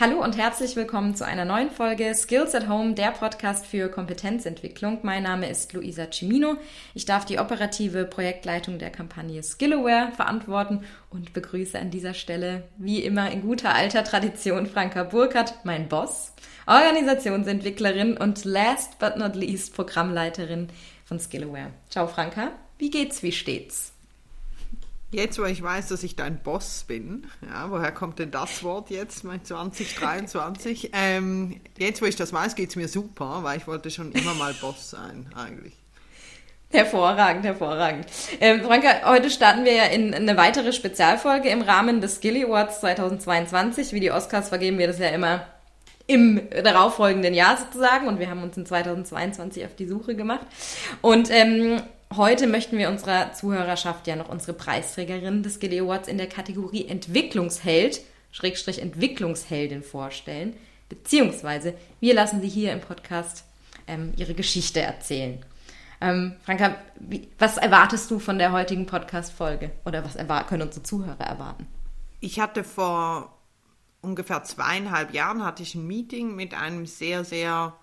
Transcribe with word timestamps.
Hallo 0.00 0.22
und 0.22 0.36
herzlich 0.36 0.76
willkommen 0.76 1.16
zu 1.16 1.26
einer 1.26 1.44
neuen 1.44 1.72
Folge 1.72 2.14
Skills 2.14 2.54
at 2.54 2.68
Home, 2.68 2.94
der 2.94 3.10
Podcast 3.10 3.66
für 3.66 3.88
Kompetenzentwicklung. 3.88 5.00
Mein 5.02 5.24
Name 5.24 5.50
ist 5.50 5.72
Luisa 5.72 6.06
Cimino. 6.08 6.56
Ich 6.94 7.04
darf 7.04 7.24
die 7.24 7.40
operative 7.40 8.04
Projektleitung 8.04 8.78
der 8.78 8.90
Kampagne 8.90 9.42
Skillaware 9.42 10.12
verantworten 10.14 10.84
und 11.10 11.32
begrüße 11.32 11.76
an 11.76 11.90
dieser 11.90 12.14
Stelle, 12.14 12.68
wie 12.76 13.02
immer 13.02 13.32
in 13.32 13.42
guter 13.42 13.74
alter 13.74 14.04
Tradition, 14.04 14.68
Franka 14.68 15.02
Burkhardt, 15.02 15.54
mein 15.64 15.88
Boss, 15.88 16.32
Organisationsentwicklerin 16.68 18.16
und 18.16 18.44
last 18.44 19.00
but 19.00 19.16
not 19.16 19.34
least 19.34 19.74
Programmleiterin 19.74 20.68
von 21.06 21.18
Skillaware. 21.18 21.72
Ciao 21.90 22.06
Franka, 22.06 22.52
wie 22.78 22.90
geht's, 22.90 23.24
wie 23.24 23.32
steht's? 23.32 23.97
Jetzt, 25.10 25.38
wo 25.38 25.44
ich 25.44 25.62
weiß, 25.62 25.88
dass 25.88 26.02
ich 26.02 26.16
dein 26.16 26.42
Boss 26.42 26.84
bin, 26.86 27.26
ja, 27.40 27.70
woher 27.70 27.92
kommt 27.92 28.18
denn 28.18 28.30
das 28.30 28.62
Wort 28.62 28.90
jetzt, 28.90 29.24
mein 29.24 29.42
2023? 29.42 30.90
Ähm, 30.98 31.60
jetzt, 31.78 32.02
wo 32.02 32.06
ich 32.06 32.16
das 32.16 32.32
weiß, 32.32 32.54
geht 32.54 32.70
es 32.70 32.76
mir 32.76 32.88
super, 32.88 33.40
weil 33.42 33.58
ich 33.58 33.66
wollte 33.66 33.90
schon 33.90 34.12
immer 34.12 34.34
mal 34.34 34.52
Boss 34.54 34.90
sein, 34.90 35.30
eigentlich. 35.34 35.74
Hervorragend, 36.70 37.44
hervorragend. 37.44 38.06
Ähm, 38.40 38.62
Franka, 38.62 39.06
heute 39.06 39.30
starten 39.30 39.64
wir 39.64 39.72
ja 39.72 39.84
in 39.84 40.12
eine 40.12 40.36
weitere 40.36 40.72
Spezialfolge 40.72 41.48
im 41.48 41.62
Rahmen 41.62 42.02
des 42.02 42.16
Skilly 42.16 42.44
Awards 42.44 42.80
2022. 42.80 43.92
Wie 43.92 44.00
die 44.00 44.10
Oscars 44.10 44.50
vergeben 44.50 44.78
wir 44.78 44.88
das 44.88 44.98
ja 44.98 45.08
immer 45.08 45.46
im 46.06 46.40
darauffolgenden 46.50 47.32
Jahr 47.32 47.56
sozusagen 47.56 48.08
und 48.08 48.18
wir 48.18 48.28
haben 48.28 48.42
uns 48.42 48.56
in 48.56 48.66
2022 48.66 49.64
auf 49.64 49.74
die 49.76 49.86
Suche 49.86 50.14
gemacht. 50.14 50.46
Und 51.00 51.30
ähm, 51.30 51.80
Heute 52.16 52.46
möchten 52.46 52.78
wir 52.78 52.88
unserer 52.88 53.34
Zuhörerschaft 53.34 54.06
ja 54.06 54.16
noch 54.16 54.30
unsere 54.30 54.54
Preisträgerin 54.54 55.42
des 55.42 55.60
GD 55.60 55.80
Awards 55.80 56.08
in 56.08 56.16
der 56.16 56.26
Kategorie 56.26 56.88
Entwicklungsheld, 56.88 58.00
Schrägstrich 58.32 58.80
Entwicklungsheldin 58.80 59.82
vorstellen. 59.82 60.56
Beziehungsweise 60.88 61.74
wir 62.00 62.14
lassen 62.14 62.40
sie 62.40 62.48
hier 62.48 62.72
im 62.72 62.80
Podcast 62.80 63.44
ähm, 63.86 64.14
ihre 64.16 64.32
Geschichte 64.32 64.80
erzählen. 64.80 65.44
Ähm, 66.00 66.36
Franka, 66.44 66.76
wie, 66.98 67.28
was 67.38 67.58
erwartest 67.58 68.10
du 68.10 68.18
von 68.18 68.38
der 68.38 68.52
heutigen 68.52 68.86
Podcast-Folge? 68.86 69.70
Oder 69.84 70.02
was 70.02 70.16
können 70.48 70.62
unsere 70.62 70.82
Zuhörer 70.82 71.24
erwarten? 71.24 71.66
Ich 72.20 72.40
hatte 72.40 72.64
vor 72.64 73.36
ungefähr 74.00 74.42
zweieinhalb 74.44 75.12
Jahren 75.12 75.44
hatte 75.44 75.62
ich 75.62 75.74
ein 75.74 75.86
Meeting 75.86 76.34
mit 76.34 76.54
einem 76.54 76.86
sehr, 76.86 77.24
sehr 77.24 77.74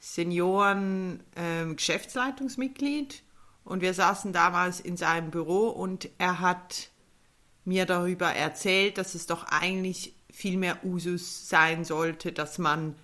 Senioren 0.00 1.22
ähm, 1.34 1.76
Geschäftsleitungsmitglied 1.76 3.23
und 3.64 3.80
wir 3.80 3.94
saßen 3.94 4.32
damals 4.32 4.80
in 4.80 4.96
seinem 4.96 5.30
Büro 5.30 5.68
und 5.68 6.08
er 6.18 6.40
hat 6.40 6.90
mir 7.64 7.86
darüber 7.86 8.28
erzählt, 8.28 8.98
dass 8.98 9.14
es 9.14 9.26
doch 9.26 9.44
eigentlich 9.44 10.14
viel 10.30 10.58
mehr 10.58 10.84
Usus 10.84 11.48
sein 11.48 11.84
sollte, 11.84 12.32
dass 12.32 12.58
man 12.58 12.94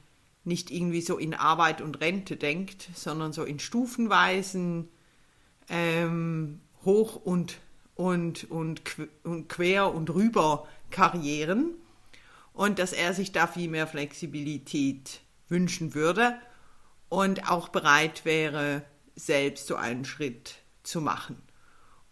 nicht 0.45 0.71
irgendwie 0.71 1.01
so 1.01 1.17
in 1.17 1.35
Arbeit 1.35 1.81
und 1.81 2.01
Rente 2.01 2.37
denkt, 2.37 2.89
sondern 2.95 3.33
so 3.33 3.45
in 3.45 3.59
stufenweisen 3.59 4.89
ähm, 5.69 6.61
hoch 6.85 7.17
und, 7.17 7.59
und, 7.95 8.51
und, 8.51 8.83
und 9.23 9.49
quer 9.49 9.95
und 9.95 10.11
rüber 10.11 10.67
Karrieren. 10.91 11.75
Und 12.53 12.79
dass 12.79 12.93
er 12.93 13.15
sich 13.15 13.33
da 13.33 13.47
viel 13.47 13.71
mehr 13.71 13.87
Flexibilität 13.87 15.21
wünschen 15.49 15.95
würde 15.95 16.37
und 17.09 17.51
auch 17.51 17.69
bereit 17.69 18.25
wäre, 18.25 18.83
selbst 19.17 19.67
so 19.67 19.77
einen 19.77 20.05
Schritt 20.05 20.57
zu 20.83 21.01
machen. 21.01 21.41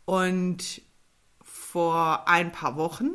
Und 0.04 0.82
vor 1.42 2.28
ein 2.28 2.52
paar 2.52 2.76
Wochen 2.76 3.10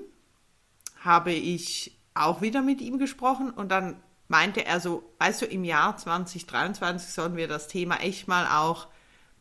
habe 1.03 1.31
ich 1.31 1.97
auch 2.13 2.41
wieder 2.41 2.61
mit 2.61 2.81
ihm 2.81 2.99
gesprochen 2.99 3.49
und 3.51 3.69
dann 3.69 4.01
meinte 4.27 4.65
er 4.65 4.79
so, 4.79 5.03
weißt 5.19 5.41
du, 5.41 5.45
im 5.45 5.63
Jahr 5.63 5.97
2023 5.97 7.13
sollen 7.13 7.35
wir 7.35 7.47
das 7.47 7.67
Thema 7.67 7.97
echt 7.97 8.27
mal 8.27 8.47
auch 8.47 8.87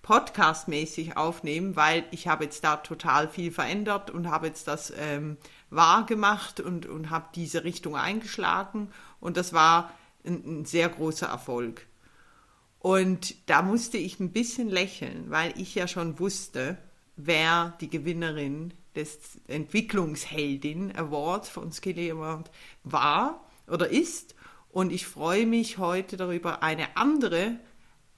podcastmäßig 0.03 1.17
aufnehmen, 1.17 1.77
weil 1.77 2.05
ich 2.11 2.27
habe 2.27 2.45
jetzt 2.45 2.65
da 2.65 2.77
total 2.77 3.29
viel 3.29 3.53
verändert 3.53 4.11
und 4.11 4.29
habe 4.29 4.49
jetzt 4.49 4.67
das 4.67 4.93
ähm, 4.97 5.37
wahr 5.71 6.05
gemacht 6.07 6.61
und, 6.61 6.87
und 6.87 7.11
habe 7.11 7.27
diese 7.35 7.65
Richtung 7.65 7.97
eingeschlagen 7.97 8.91
und 9.21 9.37
das 9.37 9.53
war 9.53 9.93
ein, 10.25 10.61
ein 10.61 10.65
sehr 10.65 10.89
großer 10.89 11.29
Erfolg. 11.29 11.87
Und 12.83 13.49
da 13.49 13.63
musste 13.63 13.97
ich 13.97 14.19
ein 14.19 14.33
bisschen 14.33 14.69
lächeln, 14.69 15.31
weil 15.31 15.55
ich 15.57 15.73
ja 15.77 15.87
schon 15.87 16.19
wusste, 16.19 16.77
wer 17.15 17.77
die 17.81 17.89
Gewinnerin 17.89 18.75
des 18.97 19.41
Entwicklungsheldin 19.47 20.95
Awards 20.97 21.49
von 21.49 21.71
Skilly 21.71 22.11
Award 22.11 22.51
war 22.83 23.49
oder 23.69 23.89
ist. 23.89 24.35
Und 24.71 24.93
ich 24.93 25.07
freue 25.07 25.47
mich 25.47 25.79
heute 25.79 26.17
darüber, 26.17 26.65
eine 26.65 26.97
andere 26.97 27.61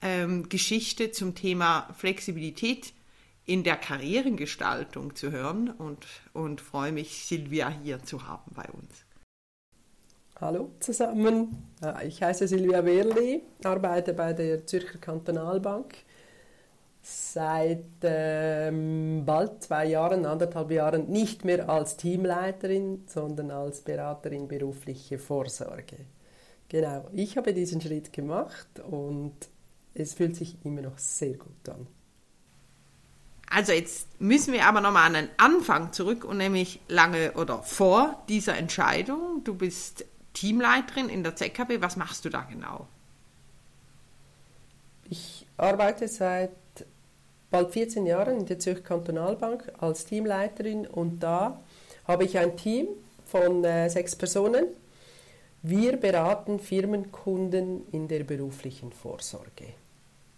ähm, 0.00 0.48
Geschichte 0.48 1.10
zum 1.10 1.34
Thema 1.34 1.94
Flexibilität 1.98 2.94
in 3.44 3.64
der 3.64 3.76
Karrierengestaltung 3.76 5.14
zu 5.14 5.30
hören 5.30 5.68
und, 5.68 6.06
und 6.32 6.62
freue 6.62 6.92
mich, 6.92 7.26
Silvia 7.26 7.68
hier 7.68 8.02
zu 8.02 8.26
haben 8.26 8.52
bei 8.54 8.64
uns. 8.70 9.03
Hallo 10.44 10.72
zusammen, 10.78 11.72
ich 12.06 12.22
heiße 12.22 12.46
Silvia 12.46 12.84
Wehrli, 12.84 13.40
arbeite 13.64 14.12
bei 14.12 14.34
der 14.34 14.66
Zürcher 14.66 14.98
Kantonalbank 14.98 15.94
seit 17.00 17.86
ähm, 18.02 19.22
bald 19.24 19.62
zwei 19.62 19.86
Jahren, 19.86 20.26
anderthalb 20.26 20.70
Jahren 20.70 21.08
nicht 21.08 21.46
mehr 21.46 21.70
als 21.70 21.96
Teamleiterin, 21.96 23.04
sondern 23.06 23.52
als 23.52 23.80
Beraterin 23.80 24.46
berufliche 24.46 25.18
Vorsorge. 25.18 25.96
Genau, 26.68 27.08
ich 27.14 27.38
habe 27.38 27.54
diesen 27.54 27.80
Schritt 27.80 28.12
gemacht 28.12 28.68
und 28.80 29.32
es 29.94 30.12
fühlt 30.12 30.36
sich 30.36 30.58
immer 30.62 30.82
noch 30.82 30.98
sehr 30.98 31.38
gut 31.38 31.70
an. 31.70 31.86
Also 33.48 33.72
jetzt 33.72 34.20
müssen 34.20 34.52
wir 34.52 34.66
aber 34.66 34.82
nochmal 34.82 35.06
an 35.06 35.14
den 35.14 35.28
Anfang 35.38 35.94
zurück 35.94 36.22
und 36.22 36.36
nämlich 36.36 36.80
lange 36.88 37.32
oder 37.32 37.62
vor 37.62 38.22
dieser 38.28 38.58
Entscheidung. 38.58 39.42
Du 39.44 39.54
bist 39.54 40.04
Teamleiterin 40.34 41.08
in 41.08 41.22
der 41.22 41.34
ZKB. 41.34 41.80
Was 41.80 41.96
machst 41.96 42.24
du 42.24 42.28
da 42.28 42.42
genau? 42.42 42.86
Ich 45.08 45.46
arbeite 45.56 46.08
seit 46.08 46.50
bald 47.50 47.70
14 47.70 48.06
Jahren 48.06 48.40
in 48.40 48.46
der 48.46 48.58
Zürcher 48.58 48.82
Kantonalbank 48.82 49.72
als 49.78 50.04
Teamleiterin 50.04 50.86
und 50.86 51.20
da 51.20 51.62
habe 52.06 52.24
ich 52.24 52.38
ein 52.38 52.56
Team 52.56 52.88
von 53.24 53.64
äh, 53.64 53.88
sechs 53.88 54.16
Personen. 54.16 54.66
Wir 55.62 55.96
beraten 55.96 56.58
Firmenkunden 56.58 57.86
in 57.92 58.08
der 58.08 58.24
beruflichen 58.24 58.92
Vorsorge. 58.92 59.68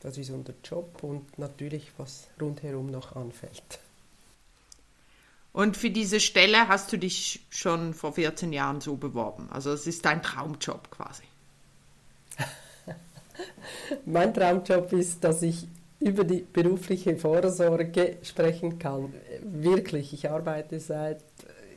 Das 0.00 0.18
ist 0.18 0.30
unser 0.30 0.54
Job 0.62 1.02
und 1.02 1.38
natürlich, 1.38 1.90
was 1.96 2.28
rundherum 2.40 2.90
noch 2.90 3.16
anfällt. 3.16 3.80
Und 5.56 5.78
für 5.78 5.88
diese 5.88 6.20
Stelle 6.20 6.68
hast 6.68 6.92
du 6.92 6.98
dich 6.98 7.40
schon 7.48 7.94
vor 7.94 8.12
14 8.12 8.52
Jahren 8.52 8.82
so 8.82 8.96
beworben. 8.96 9.48
Also 9.50 9.72
es 9.72 9.86
ist 9.86 10.04
dein 10.04 10.20
Traumjob 10.20 10.90
quasi. 10.90 11.22
mein 14.04 14.34
Traumjob 14.34 14.92
ist, 14.92 15.24
dass 15.24 15.40
ich 15.40 15.66
über 15.98 16.24
die 16.24 16.44
berufliche 16.52 17.16
Vorsorge 17.16 18.18
sprechen 18.22 18.78
kann. 18.78 19.14
Wirklich, 19.40 20.12
ich 20.12 20.28
arbeite 20.28 20.78
seit, 20.78 21.22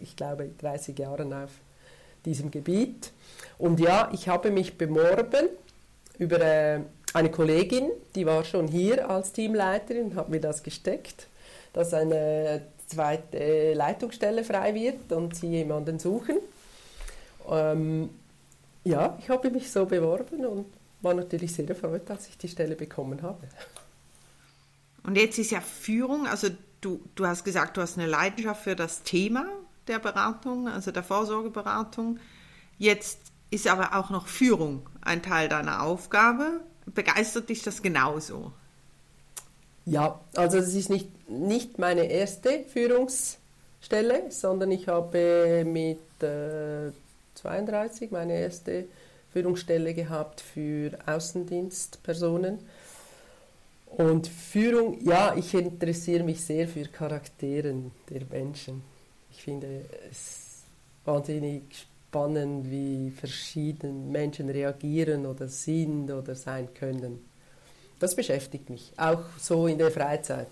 ich 0.02 0.18
glaube, 0.18 0.50
30 0.58 1.00
Jahren 1.00 1.32
auf 1.32 1.52
diesem 2.26 2.52
Gebiet. 2.52 3.14
Und 3.58 3.80
ja, 3.80 4.10
ich 4.12 4.28
habe 4.28 4.52
mich 4.52 4.78
beworben 4.78 5.48
über 6.18 6.42
äh, 6.42 6.82
eine 7.14 7.32
Kollegin, 7.32 7.92
die 8.14 8.26
war 8.26 8.44
schon 8.44 8.68
hier 8.68 9.10
als 9.10 9.32
Teamleiterin, 9.32 10.18
hat 10.18 10.28
mir 10.28 10.42
das 10.42 10.64
gesteckt, 10.64 11.30
dass 11.74 11.94
eine 11.94 12.62
zweite 12.88 13.74
Leitungsstelle 13.74 14.44
frei 14.44 14.74
wird 14.74 15.12
und 15.12 15.36
sie 15.36 15.48
jemanden 15.48 16.00
suchen. 16.00 16.38
Ähm, 17.50 18.10
ja, 18.84 19.18
ich 19.20 19.30
habe 19.30 19.52
mich 19.52 19.72
so 19.72 19.86
beworben 19.86 20.46
und 20.46 20.66
war 21.02 21.14
natürlich 21.14 21.54
sehr 21.54 21.70
erfreut, 21.70 22.10
als 22.10 22.28
ich 22.28 22.38
die 22.38 22.48
Stelle 22.48 22.76
bekommen 22.76 23.22
habe. 23.22 23.48
Und 25.04 25.16
jetzt 25.16 25.38
ist 25.38 25.52
ja 25.52 25.62
Führung, 25.62 26.28
also 26.28 26.50
du, 26.82 27.02
du 27.16 27.26
hast 27.26 27.44
gesagt, 27.44 27.78
du 27.78 27.82
hast 27.82 27.98
eine 27.98 28.08
Leidenschaft 28.08 28.64
für 28.64 28.76
das 28.76 29.04
Thema 29.04 29.46
der 29.88 30.00
Beratung, 30.00 30.68
also 30.68 30.92
der 30.92 31.04
Vorsorgeberatung. 31.04 32.20
Jetzt 32.78 33.20
ist 33.50 33.68
aber 33.68 33.96
auch 33.98 34.10
noch 34.10 34.28
Führung 34.28 34.88
ein 35.02 35.22
Teil 35.22 35.50
deiner 35.50 35.82
Aufgabe. 35.82 36.62
Begeistert 36.86 37.50
dich 37.50 37.64
das 37.64 37.82
genauso? 37.82 38.54
Ja, 39.90 40.20
also 40.36 40.60
es 40.60 40.76
ist 40.76 40.92
nicht, 40.92 41.10
nicht 41.28 41.80
meine 41.80 42.04
erste 42.04 42.64
Führungsstelle, 42.66 44.30
sondern 44.30 44.70
ich 44.70 44.88
habe 44.88 45.64
mit 45.66 45.98
äh, 46.22 46.92
32 47.34 48.12
meine 48.12 48.40
erste 48.40 48.86
Führungsstelle 49.34 49.96
gehabt 49.96 50.42
für 50.42 50.92
Außendienstpersonen. 51.08 52.60
Und 53.88 54.28
Führung, 54.28 55.04
ja, 55.04 55.36
ich 55.36 55.56
interessiere 55.56 56.24
mich 56.24 56.46
sehr 56.46 56.68
für 56.68 56.86
Charakteren 56.86 57.90
der 58.12 58.22
Menschen. 58.30 58.84
Ich 59.32 59.42
finde 59.42 59.86
es 60.12 60.62
wahnsinnig 61.04 61.64
spannend, 62.10 62.70
wie 62.70 63.10
verschieden 63.10 64.12
Menschen 64.12 64.50
reagieren 64.50 65.26
oder 65.26 65.48
sind 65.48 66.12
oder 66.12 66.36
sein 66.36 66.72
können. 66.76 67.28
Das 68.00 68.16
beschäftigt 68.16 68.70
mich, 68.70 68.94
auch 68.98 69.24
so 69.38 69.68
in 69.68 69.78
der 69.78 69.92
Freizeit. 69.92 70.48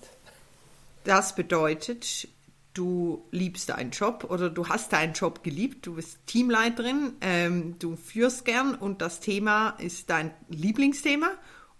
Das 1.05 1.33
bedeutet, 1.33 2.27
du 2.73 3.25
liebst 3.31 3.69
deinen 3.69 3.91
Job 3.91 4.27
oder 4.29 4.49
du 4.49 4.67
hast 4.67 4.91
deinen 4.91 5.13
Job 5.13 5.43
geliebt, 5.43 5.85
du 5.85 5.95
bist 5.95 6.19
Teamleiterin, 6.27 7.13
ähm, 7.21 7.79
du 7.79 7.95
führst 7.95 8.45
gern 8.45 8.75
und 8.75 9.01
das 9.01 9.21
Thema 9.21 9.69
ist 9.79 10.09
dein 10.09 10.31
Lieblingsthema. 10.49 11.29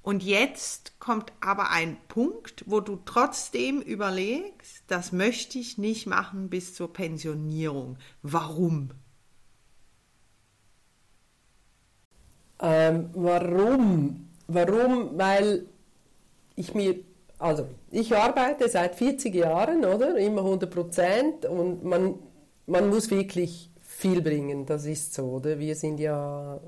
Und 0.02 0.24
jetzt 0.24 0.98
kommt 1.00 1.34
aber 1.42 1.70
ein 1.70 1.98
Punkt, 2.08 2.64
wo 2.66 2.80
du 2.80 2.98
trotzdem 3.04 3.82
überlegst, 3.82 4.84
das 4.88 5.12
möchte 5.12 5.60
ich 5.60 5.78
nicht 5.78 6.08
machen 6.08 6.50
bis 6.50 6.74
zur 6.74 6.94
Pensionierung. 6.94 7.98
Warum? 8.22 8.92
Ähm, 12.62 13.10
warum? 13.14 14.27
Warum? 14.48 15.18
Weil 15.18 15.66
ich 16.56 16.74
mir, 16.74 16.96
also 17.38 17.68
ich 17.92 18.16
arbeite 18.16 18.70
seit 18.70 18.96
40 18.96 19.34
Jahren, 19.36 19.86
oder? 19.86 20.18
Immer 20.18 20.42
100 20.42 20.70
Prozent 20.70 21.46
und 21.46 21.84
man, 21.84 22.16
man 22.66 22.90
muss 22.90 23.10
wirklich 23.12 23.70
viel 23.82 24.22
bringen, 24.22 24.66
das 24.66 24.86
ist 24.86 25.14
so, 25.14 25.24
oder? 25.24 25.58
Wir 25.60 25.76
sind 25.76 26.00
ja 26.00 26.60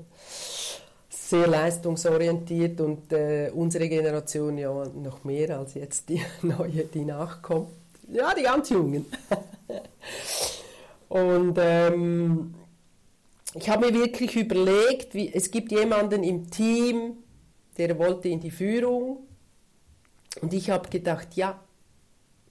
sehr 1.08 1.46
leistungsorientiert 1.46 2.80
und 2.80 3.12
äh, 3.12 3.50
unsere 3.54 3.88
Generation 3.88 4.58
ja 4.58 4.72
noch 4.72 5.22
mehr 5.22 5.58
als 5.58 5.74
jetzt 5.74 6.08
die 6.08 6.20
neue, 6.42 6.84
die 6.84 7.04
nachkommt. 7.04 7.68
Ja, 8.12 8.34
die 8.34 8.42
ganz 8.42 8.68
Jungen. 8.70 9.06
und 11.08 11.56
ähm, 11.58 12.54
ich 13.54 13.68
habe 13.68 13.86
mir 13.86 13.94
wirklich 13.94 14.36
überlegt, 14.36 15.14
wie, 15.14 15.32
es 15.32 15.50
gibt 15.50 15.70
jemanden 15.70 16.24
im 16.24 16.50
Team, 16.50 17.18
der 17.78 17.98
wollte 17.98 18.28
in 18.28 18.40
die 18.40 18.50
Führung 18.50 19.18
und 20.40 20.52
ich 20.52 20.70
habe 20.70 20.88
gedacht, 20.88 21.34
ja, 21.34 21.60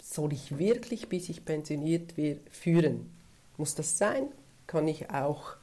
soll 0.01 0.33
ich 0.33 0.57
wirklich, 0.57 1.07
bis 1.07 1.29
ich 1.29 1.45
pensioniert 1.45 2.17
werde, 2.17 2.41
führen? 2.49 3.11
Muss 3.57 3.75
das 3.75 3.97
sein? 3.97 4.27
Kann 4.67 4.87
ich 4.87 5.09
auch 5.09 5.55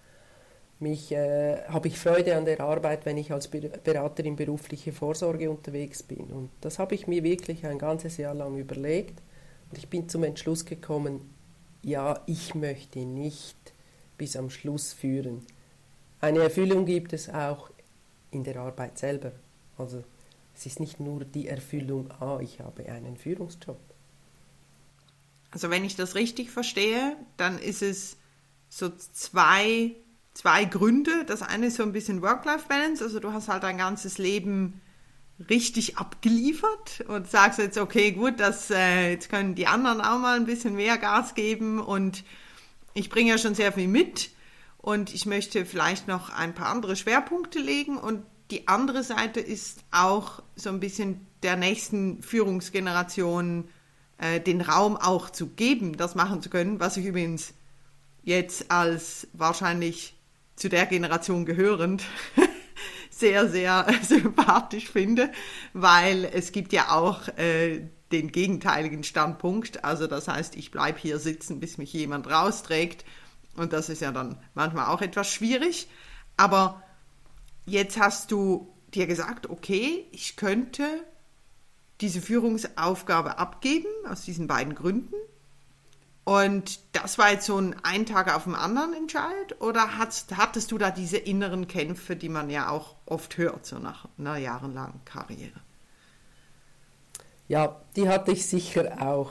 mich, 0.78 1.12
äh, 1.12 1.62
habe 1.68 1.88
ich 1.88 1.98
Freude 1.98 2.36
an 2.36 2.44
der 2.44 2.60
Arbeit, 2.60 3.06
wenn 3.06 3.16
ich 3.16 3.32
als 3.32 3.48
Beraterin 3.48 4.36
berufliche 4.36 4.92
Vorsorge 4.92 5.50
unterwegs 5.50 6.02
bin. 6.02 6.26
Und 6.26 6.50
das 6.60 6.78
habe 6.78 6.94
ich 6.94 7.06
mir 7.06 7.22
wirklich 7.22 7.66
ein 7.66 7.78
ganzes 7.78 8.18
Jahr 8.18 8.34
lang 8.34 8.56
überlegt. 8.56 9.22
Und 9.70 9.78
ich 9.78 9.88
bin 9.88 10.08
zum 10.08 10.24
Entschluss 10.24 10.64
gekommen, 10.64 11.30
ja, 11.82 12.20
ich 12.26 12.54
möchte 12.54 13.00
nicht 13.00 13.56
bis 14.18 14.36
am 14.36 14.50
Schluss 14.50 14.92
führen. 14.92 15.42
Eine 16.20 16.40
Erfüllung 16.40 16.84
gibt 16.84 17.12
es 17.12 17.28
auch 17.28 17.70
in 18.30 18.44
der 18.44 18.56
Arbeit 18.56 18.98
selber. 18.98 19.32
Also 19.78 20.04
es 20.54 20.66
ist 20.66 20.80
nicht 20.80 21.00
nur 21.00 21.24
die 21.24 21.48
Erfüllung, 21.48 22.10
ah, 22.20 22.38
ich 22.40 22.60
habe 22.60 22.86
einen 22.86 23.16
Führungsjob. 23.16 23.78
Also 25.50 25.70
wenn 25.70 25.84
ich 25.84 25.96
das 25.96 26.14
richtig 26.14 26.50
verstehe, 26.50 27.16
dann 27.36 27.58
ist 27.58 27.82
es 27.82 28.16
so 28.68 28.90
zwei, 28.90 29.94
zwei 30.34 30.64
Gründe. 30.64 31.24
Das 31.26 31.42
eine 31.42 31.66
ist 31.66 31.76
so 31.76 31.82
ein 31.82 31.92
bisschen 31.92 32.22
Work-Life-Balance, 32.22 33.04
also 33.04 33.20
du 33.20 33.32
hast 33.32 33.48
halt 33.48 33.62
dein 33.62 33.78
ganzes 33.78 34.18
Leben 34.18 34.80
richtig 35.50 35.98
abgeliefert 35.98 37.04
und 37.08 37.30
sagst 37.30 37.58
jetzt, 37.58 37.76
okay, 37.76 38.12
gut, 38.12 38.40
das, 38.40 38.70
äh, 38.70 39.10
jetzt 39.10 39.28
können 39.28 39.54
die 39.54 39.66
anderen 39.66 40.00
auch 40.00 40.18
mal 40.18 40.36
ein 40.36 40.46
bisschen 40.46 40.74
mehr 40.74 40.96
Gas 40.96 41.34
geben 41.34 41.78
und 41.78 42.24
ich 42.94 43.10
bringe 43.10 43.30
ja 43.30 43.38
schon 43.38 43.54
sehr 43.54 43.72
viel 43.72 43.88
mit 43.88 44.30
und 44.78 45.12
ich 45.12 45.26
möchte 45.26 45.66
vielleicht 45.66 46.08
noch 46.08 46.30
ein 46.30 46.54
paar 46.54 46.68
andere 46.68 46.96
Schwerpunkte 46.96 47.58
legen 47.58 47.98
und 47.98 48.22
die 48.50 48.68
andere 48.68 49.02
Seite 49.02 49.40
ist 49.40 49.84
auch 49.90 50.42
so 50.54 50.70
ein 50.70 50.80
bisschen 50.80 51.26
der 51.42 51.56
nächsten 51.56 52.22
Führungsgeneration 52.22 53.68
äh, 54.18 54.40
den 54.40 54.60
Raum 54.60 54.96
auch 54.96 55.30
zu 55.30 55.48
geben, 55.48 55.96
das 55.96 56.14
machen 56.14 56.42
zu 56.42 56.50
können, 56.50 56.80
was 56.80 56.96
ich 56.96 57.06
übrigens 57.06 57.54
jetzt 58.22 58.70
als 58.70 59.28
wahrscheinlich 59.32 60.16
zu 60.56 60.68
der 60.68 60.86
Generation 60.86 61.44
gehörend 61.44 62.04
sehr, 63.10 63.48
sehr 63.48 63.86
sympathisch 64.02 64.88
finde, 64.90 65.30
weil 65.72 66.24
es 66.24 66.52
gibt 66.52 66.72
ja 66.72 66.90
auch 66.90 67.28
äh, 67.36 67.88
den 68.12 68.30
gegenteiligen 68.30 69.04
Standpunkt. 69.04 69.84
Also 69.84 70.06
das 70.06 70.28
heißt, 70.28 70.56
ich 70.56 70.70
bleibe 70.70 70.98
hier 70.98 71.18
sitzen, 71.18 71.60
bis 71.60 71.78
mich 71.78 71.92
jemand 71.92 72.28
rausträgt. 72.30 73.04
Und 73.56 73.72
das 73.72 73.88
ist 73.88 74.02
ja 74.02 74.12
dann 74.12 74.38
manchmal 74.54 74.86
auch 74.86 75.02
etwas 75.02 75.30
schwierig. 75.30 75.88
Aber 76.36 76.82
jetzt 77.66 77.98
hast 77.98 78.30
du 78.30 78.72
dir 78.94 79.06
gesagt, 79.06 79.50
okay, 79.50 80.06
ich 80.12 80.36
könnte 80.36 81.04
diese 82.00 82.20
Führungsaufgabe 82.20 83.38
abgeben 83.38 83.88
aus 84.08 84.22
diesen 84.22 84.46
beiden 84.46 84.74
Gründen. 84.74 85.14
Und 86.24 86.80
das 86.92 87.18
war 87.18 87.30
jetzt 87.30 87.46
so 87.46 87.56
ein 87.56 87.76
ein 87.84 88.04
Tag 88.04 88.34
auf 88.34 88.44
dem 88.44 88.56
anderen 88.56 88.94
Entscheid? 88.94 89.60
Oder 89.60 89.96
hattest, 89.96 90.36
hattest 90.36 90.72
du 90.72 90.78
da 90.78 90.90
diese 90.90 91.18
inneren 91.18 91.68
Kämpfe, 91.68 92.16
die 92.16 92.28
man 92.28 92.50
ja 92.50 92.68
auch 92.68 92.96
oft 93.06 93.38
hört, 93.38 93.64
so 93.64 93.78
nach 93.78 94.08
einer 94.18 94.36
jahrelangen 94.36 95.04
Karriere? 95.04 95.60
Ja, 97.48 97.80
die 97.94 98.08
hatte 98.08 98.32
ich 98.32 98.46
sicher 98.46 99.00
auch. 99.00 99.30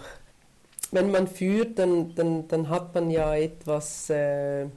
Wenn 0.91 1.11
man 1.11 1.27
führt, 1.27 1.79
dann, 1.79 2.15
dann, 2.15 2.47
dann 2.47 2.69
hat 2.69 2.95
man 2.95 3.09
ja 3.09 3.35
etwas, 3.35 4.09
äh, 4.09 4.67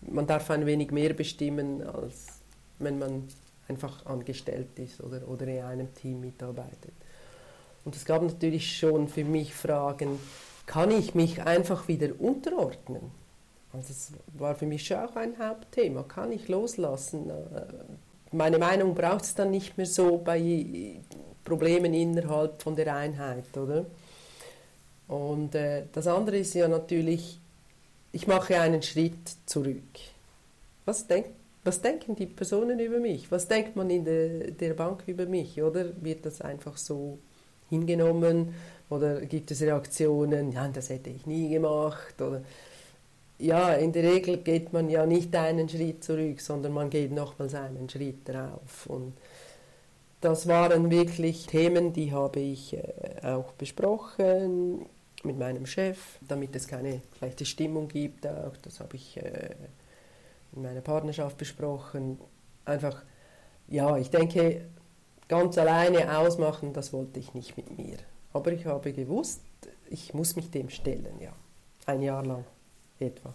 man 0.00 0.26
darf 0.26 0.50
ein 0.50 0.66
wenig 0.66 0.90
mehr 0.90 1.14
bestimmen, 1.14 1.86
als 1.86 2.35
wenn 2.78 2.98
man 2.98 3.28
einfach 3.68 4.06
angestellt 4.06 4.78
ist 4.78 5.00
oder, 5.02 5.26
oder 5.28 5.46
in 5.46 5.62
einem 5.62 5.94
Team 5.94 6.20
mitarbeitet. 6.20 6.92
Und 7.84 7.94
es 7.94 8.04
gab 8.04 8.22
natürlich 8.22 8.76
schon 8.78 9.08
für 9.08 9.24
mich 9.24 9.54
Fragen, 9.54 10.18
kann 10.66 10.90
ich 10.90 11.14
mich 11.14 11.42
einfach 11.42 11.88
wieder 11.88 12.08
unterordnen? 12.18 13.12
Also 13.72 13.90
es 13.90 14.12
war 14.38 14.54
für 14.54 14.66
mich 14.66 14.86
schon 14.86 14.98
auch 14.98 15.14
ein 15.16 15.38
Hauptthema. 15.38 16.02
Kann 16.02 16.32
ich 16.32 16.48
loslassen? 16.48 17.30
Äh, 17.30 17.34
meine 18.32 18.58
Meinung 18.58 18.94
braucht 18.94 19.24
es 19.24 19.34
dann 19.34 19.50
nicht 19.50 19.76
mehr 19.76 19.86
so 19.86 20.18
bei 20.18 20.96
Problemen 21.44 21.94
innerhalb 21.94 22.60
von 22.62 22.74
der 22.74 22.94
Einheit, 22.94 23.56
oder? 23.56 23.86
Und 25.06 25.54
äh, 25.54 25.84
das 25.92 26.06
andere 26.06 26.38
ist 26.38 26.54
ja 26.54 26.66
natürlich, 26.66 27.38
ich 28.12 28.26
mache 28.26 28.60
einen 28.60 28.82
Schritt 28.82 29.36
zurück. 29.46 29.82
Was, 30.84 31.06
denk, 31.06 31.26
was 31.66 31.82
denken 31.82 32.14
die 32.14 32.26
Personen 32.26 32.78
über 32.78 32.98
mich? 32.98 33.30
Was 33.30 33.48
denkt 33.48 33.76
man 33.76 33.90
in 33.90 34.04
der, 34.04 34.50
der 34.52 34.74
Bank 34.74 35.02
über 35.06 35.26
mich? 35.26 35.60
Oder 35.60 35.90
wird 36.02 36.24
das 36.24 36.40
einfach 36.40 36.76
so 36.76 37.18
hingenommen? 37.68 38.54
Oder 38.88 39.20
gibt 39.22 39.50
es 39.50 39.62
Reaktionen, 39.62 40.52
ja, 40.52 40.68
das 40.68 40.90
hätte 40.90 41.10
ich 41.10 41.26
nie 41.26 41.50
gemacht? 41.50 42.20
Oder 42.20 42.42
ja, 43.38 43.74
in 43.74 43.92
der 43.92 44.04
Regel 44.04 44.38
geht 44.38 44.72
man 44.72 44.88
ja 44.88 45.04
nicht 45.04 45.34
einen 45.34 45.68
Schritt 45.68 46.04
zurück, 46.04 46.40
sondern 46.40 46.72
man 46.72 46.88
geht 46.88 47.12
nochmals 47.12 47.54
einen 47.54 47.88
Schritt 47.90 48.28
drauf. 48.28 48.86
Und 48.86 49.14
das 50.20 50.46
waren 50.46 50.90
wirklich 50.90 51.46
Themen, 51.46 51.92
die 51.92 52.12
habe 52.12 52.40
ich 52.40 52.74
äh, 52.74 52.80
auch 53.22 53.52
besprochen 53.52 54.86
mit 55.24 55.38
meinem 55.38 55.66
Chef, 55.66 56.18
damit 56.26 56.54
es 56.54 56.68
keine 56.68 57.02
schlechte 57.18 57.44
Stimmung 57.44 57.88
gibt. 57.88 58.26
Auch 58.26 58.56
das 58.62 58.80
habe 58.80 58.96
ich 58.96 59.16
äh, 59.18 59.50
in 60.56 60.62
meiner 60.62 60.80
Partnerschaft 60.80 61.36
besprochen. 61.38 62.18
Einfach, 62.64 63.04
ja, 63.68 63.96
ich 63.96 64.10
denke, 64.10 64.68
ganz 65.28 65.56
alleine 65.58 66.18
ausmachen, 66.18 66.72
das 66.72 66.92
wollte 66.92 67.20
ich 67.20 67.34
nicht 67.34 67.56
mit 67.56 67.76
mir. 67.76 67.98
Aber 68.32 68.52
ich 68.52 68.66
habe 68.66 68.92
gewusst, 68.92 69.42
ich 69.88 70.14
muss 70.14 70.36
mich 70.36 70.50
dem 70.50 70.68
stellen, 70.68 71.20
ja. 71.20 71.32
Ein 71.86 72.02
Jahr 72.02 72.24
lang 72.24 72.44
etwa. 72.98 73.32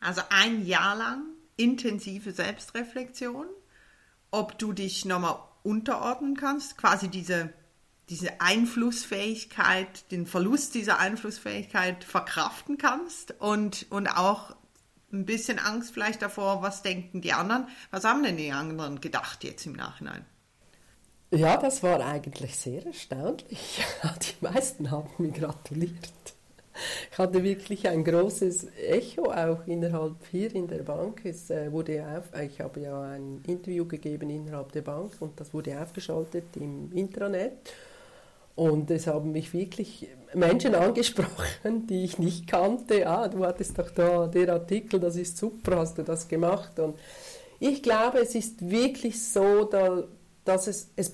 Also 0.00 0.22
ein 0.30 0.64
Jahr 0.64 0.96
lang 0.96 1.24
intensive 1.56 2.32
Selbstreflexion, 2.32 3.46
ob 4.30 4.58
du 4.58 4.72
dich 4.72 5.04
nochmal 5.04 5.36
unterordnen 5.62 6.36
kannst, 6.36 6.78
quasi 6.78 7.08
diese, 7.08 7.52
diese 8.08 8.40
Einflussfähigkeit, 8.40 10.10
den 10.10 10.26
Verlust 10.26 10.74
dieser 10.74 10.98
Einflussfähigkeit 10.98 12.02
verkraften 12.02 12.78
kannst 12.78 13.38
und, 13.40 13.86
und 13.90 14.08
auch 14.08 14.56
ein 15.12 15.24
bisschen 15.26 15.58
Angst 15.58 15.92
vielleicht 15.92 16.22
davor, 16.22 16.62
was 16.62 16.82
denken 16.82 17.20
die 17.20 17.32
anderen, 17.32 17.68
was 17.90 18.04
haben 18.04 18.22
denn 18.22 18.36
die 18.36 18.52
anderen 18.52 19.00
gedacht 19.00 19.44
jetzt 19.44 19.66
im 19.66 19.74
Nachhinein? 19.74 20.24
Ja, 21.30 21.56
das 21.56 21.82
war 21.82 22.04
eigentlich 22.04 22.56
sehr 22.56 22.84
erstaunlich. 22.84 23.82
Die 24.20 24.44
meisten 24.44 24.90
haben 24.90 25.08
mir 25.16 25.30
gratuliert. 25.30 26.12
Ich 27.10 27.18
hatte 27.18 27.42
wirklich 27.42 27.88
ein 27.88 28.04
großes 28.04 28.66
Echo 28.76 29.32
auch 29.32 29.66
innerhalb 29.66 30.16
hier 30.30 30.54
in 30.54 30.68
der 30.68 30.82
Bank. 30.82 31.22
Es 31.24 31.48
äh, 31.50 31.72
wurde 31.72 32.06
auf, 32.06 32.38
ich 32.38 32.60
habe 32.60 32.80
ja 32.80 33.00
ein 33.02 33.42
Interview 33.46 33.86
gegeben 33.86 34.28
innerhalb 34.28 34.72
der 34.72 34.82
Bank 34.82 35.12
und 35.20 35.38
das 35.40 35.54
wurde 35.54 35.80
aufgeschaltet 35.80 36.44
im 36.56 36.92
Intranet. 36.92 37.72
Und 38.54 38.90
es 38.90 39.06
haben 39.06 39.32
mich 39.32 39.52
wirklich 39.54 40.08
Menschen 40.34 40.74
angesprochen, 40.74 41.86
die 41.86 42.04
ich 42.04 42.18
nicht 42.18 42.46
kannte. 42.46 43.06
Ah, 43.06 43.28
du 43.28 43.44
hattest 43.44 43.78
doch 43.78 43.90
da 43.90 44.26
den 44.26 44.50
Artikel, 44.50 45.00
das 45.00 45.16
ist 45.16 45.36
super, 45.36 45.78
hast 45.78 45.98
du 45.98 46.02
das 46.02 46.28
gemacht? 46.28 46.78
Und 46.78 46.98
ich 47.60 47.82
glaube, 47.82 48.18
es 48.18 48.34
ist 48.34 48.68
wirklich 48.70 49.22
so, 49.24 49.64
dass 50.44 50.66
es, 50.66 50.90
es, 50.96 51.12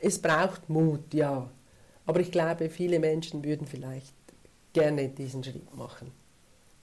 es 0.00 0.22
braucht 0.22 0.68
Mut, 0.68 1.12
ja. 1.12 1.50
Aber 2.06 2.20
ich 2.20 2.30
glaube, 2.30 2.68
viele 2.68 2.98
Menschen 2.98 3.44
würden 3.44 3.66
vielleicht 3.66 4.14
gerne 4.72 5.08
diesen 5.08 5.42
Schritt 5.42 5.74
machen. 5.74 6.12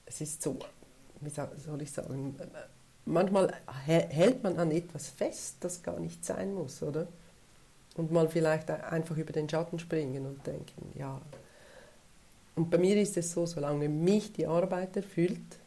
Es 0.04 0.20
ist 0.20 0.42
so, 0.42 0.58
wie 1.20 1.30
soll 1.30 1.82
ich 1.82 1.92
sagen, 1.92 2.36
manchmal 3.04 3.52
hält 3.86 4.42
man 4.42 4.58
an 4.58 4.70
etwas 4.72 5.08
fest, 5.08 5.58
das 5.60 5.82
gar 5.82 6.00
nicht 6.00 6.24
sein 6.24 6.54
muss, 6.54 6.82
oder? 6.82 7.06
Und 7.96 8.10
mal 8.10 8.28
vielleicht 8.28 8.70
einfach 8.70 9.16
über 9.16 9.32
den 9.32 9.48
Schatten 9.48 9.78
springen 9.78 10.26
und 10.26 10.46
denken, 10.46 10.92
ja. 10.94 11.20
Und 12.54 12.70
bei 12.70 12.78
mir 12.78 12.96
ist 12.96 13.16
es 13.16 13.32
so, 13.32 13.46
solange 13.46 13.88
mich 13.88 14.32
die 14.32 14.46
Arbeit 14.46 14.96
erfüllt, 14.96 15.58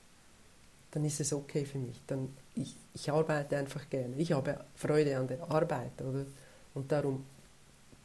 dann 0.91 1.05
ist 1.05 1.19
es 1.19 1.33
okay 1.33 1.65
für 1.65 1.77
mich. 1.77 1.99
Dann, 2.07 2.29
ich, 2.55 2.75
ich 2.93 3.11
arbeite 3.11 3.57
einfach 3.57 3.89
gerne. 3.89 4.15
Ich 4.17 4.31
habe 4.31 4.63
Freude 4.75 5.17
an 5.17 5.27
der 5.27 5.43
Arbeit, 5.51 6.01
oder? 6.01 6.25
Und 6.73 6.91
darum 6.91 7.25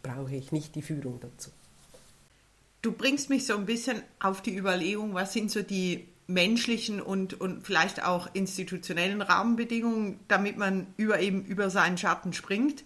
brauche 0.02 0.34
ich 0.34 0.52
nicht 0.52 0.74
die 0.74 0.82
Führung 0.82 1.20
dazu. 1.20 1.50
Du 2.82 2.92
bringst 2.92 3.28
mich 3.28 3.46
so 3.46 3.56
ein 3.56 3.66
bisschen 3.66 4.02
auf 4.18 4.40
die 4.42 4.56
Überlegung, 4.56 5.14
was 5.14 5.32
sind 5.32 5.50
so 5.50 5.62
die 5.62 6.08
menschlichen 6.26 7.00
und, 7.00 7.38
und 7.40 7.66
vielleicht 7.66 8.04
auch 8.04 8.28
institutionellen 8.32 9.20
Rahmenbedingungen, 9.20 10.18
damit 10.28 10.56
man 10.56 10.86
über 10.96 11.20
eben 11.20 11.44
über 11.44 11.70
seinen 11.70 11.98
Schatten 11.98 12.32
springt. 12.32 12.84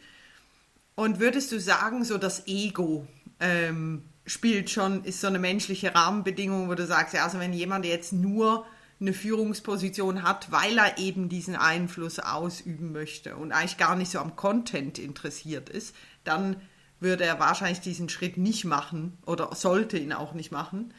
Und 0.96 1.18
würdest 1.18 1.50
du 1.52 1.58
sagen, 1.58 2.04
so 2.04 2.18
das 2.18 2.46
Ego 2.46 3.06
ähm, 3.40 4.04
spielt 4.26 4.70
schon, 4.70 5.04
ist 5.04 5.20
so 5.20 5.26
eine 5.26 5.38
menschliche 5.38 5.94
Rahmenbedingung, 5.94 6.68
wo 6.68 6.74
du 6.74 6.86
sagst, 6.86 7.14
ja, 7.14 7.24
also 7.24 7.38
wenn 7.38 7.52
jemand 7.52 7.84
jetzt 7.84 8.12
nur 8.12 8.64
eine 9.00 9.12
Führungsposition 9.12 10.22
hat, 10.22 10.50
weil 10.52 10.78
er 10.78 10.98
eben 10.98 11.28
diesen 11.28 11.56
Einfluss 11.56 12.20
ausüben 12.20 12.92
möchte 12.92 13.36
und 13.36 13.52
eigentlich 13.52 13.76
gar 13.76 13.96
nicht 13.96 14.10
so 14.10 14.18
am 14.18 14.36
Content 14.36 14.98
interessiert 14.98 15.68
ist, 15.68 15.94
dann 16.22 16.56
würde 17.00 17.24
er 17.24 17.40
wahrscheinlich 17.40 17.80
diesen 17.80 18.08
Schritt 18.08 18.36
nicht 18.36 18.64
machen 18.64 19.18
oder 19.26 19.54
sollte 19.54 19.98
ihn 19.98 20.12
auch 20.12 20.32
nicht 20.32 20.52
machen, 20.52 20.94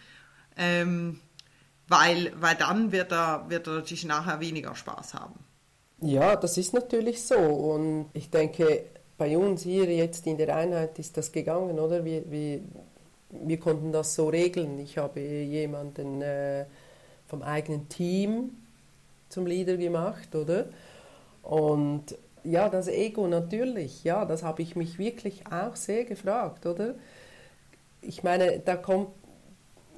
ähm, 0.57 1.19
weil, 1.87 2.33
weil 2.39 2.55
dann 2.55 2.91
wird 2.91 3.11
er, 3.11 3.49
wird 3.49 3.67
er 3.67 3.75
natürlich 3.75 4.05
nachher 4.05 4.39
weniger 4.39 4.75
Spaß 4.75 5.13
haben. 5.13 5.39
Ja, 6.01 6.35
das 6.35 6.57
ist 6.57 6.73
natürlich 6.73 7.23
so 7.23 7.37
und 7.37 8.09
ich 8.13 8.29
denke, 8.29 8.83
bei 9.17 9.37
uns 9.37 9.63
hier 9.63 9.85
jetzt 9.85 10.27
in 10.27 10.37
der 10.37 10.55
Einheit 10.55 10.99
ist 10.99 11.15
das 11.17 11.31
gegangen, 11.31 11.79
oder? 11.79 12.03
Wir, 12.03 12.29
wir, 12.29 12.59
wir 13.29 13.59
konnten 13.59 13.91
das 13.91 14.15
so 14.15 14.27
regeln. 14.27 14.79
Ich 14.79 14.97
habe 14.97 15.19
jemanden 15.19 16.21
äh, 16.21 16.65
vom 17.27 17.41
eigenen 17.41 17.87
Team 17.89 18.51
zum 19.29 19.45
Leader 19.45 19.77
gemacht, 19.77 20.35
oder? 20.35 20.67
Und 21.43 22.17
ja, 22.43 22.69
das 22.69 22.87
Ego 22.87 23.27
natürlich, 23.27 24.03
ja, 24.03 24.25
das 24.25 24.43
habe 24.43 24.61
ich 24.61 24.75
mich 24.75 24.99
wirklich 24.99 25.43
auch 25.51 25.75
sehr 25.75 26.05
gefragt, 26.05 26.65
oder? 26.65 26.95
Ich 28.01 28.23
meine, 28.23 28.59
da 28.59 28.75
kommt 28.75 29.09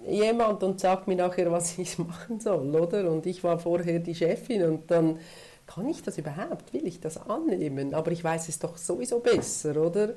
jemand 0.07 0.63
und 0.63 0.79
sagt 0.79 1.07
mir 1.07 1.15
nachher, 1.15 1.51
was 1.51 1.77
ich 1.77 1.97
machen 1.97 2.39
soll, 2.39 2.75
oder? 2.75 3.11
Und 3.11 3.25
ich 3.25 3.43
war 3.43 3.59
vorher 3.59 3.99
die 3.99 4.15
Chefin 4.15 4.63
und 4.63 4.91
dann 4.91 5.19
kann 5.67 5.87
ich 5.87 6.01
das 6.01 6.17
überhaupt? 6.17 6.73
Will 6.73 6.87
ich 6.87 6.99
das 6.99 7.17
annehmen? 7.17 7.93
Aber 7.93 8.11
ich 8.11 8.23
weiß 8.23 8.49
es 8.49 8.57
doch 8.59 8.77
sowieso 8.77 9.19
besser, 9.19 9.77
oder? 9.77 10.13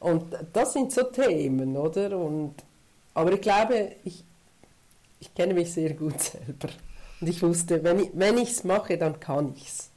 Und 0.00 0.24
das 0.52 0.72
sind 0.72 0.92
so 0.92 1.04
Themen, 1.04 1.76
oder? 1.76 2.18
Und, 2.18 2.54
aber 3.14 3.32
ich 3.32 3.40
glaube, 3.40 3.92
ich, 4.04 4.24
ich 5.20 5.32
kenne 5.34 5.54
mich 5.54 5.72
sehr 5.72 5.94
gut 5.94 6.20
selber. 6.20 6.68
Und 7.20 7.28
ich 7.28 7.40
wusste, 7.42 7.84
wenn 7.84 8.38
ich 8.38 8.50
es 8.50 8.64
mache, 8.64 8.98
dann 8.98 9.20
kann 9.20 9.52
ich 9.54 9.68
es 9.68 9.90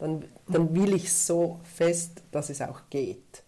dann, 0.00 0.24
dann 0.48 0.74
will 0.74 0.94
ich 0.94 1.12
so 1.12 1.60
fest, 1.62 2.22
dass 2.32 2.50
es 2.50 2.62
auch 2.62 2.80
geht. 2.88 3.42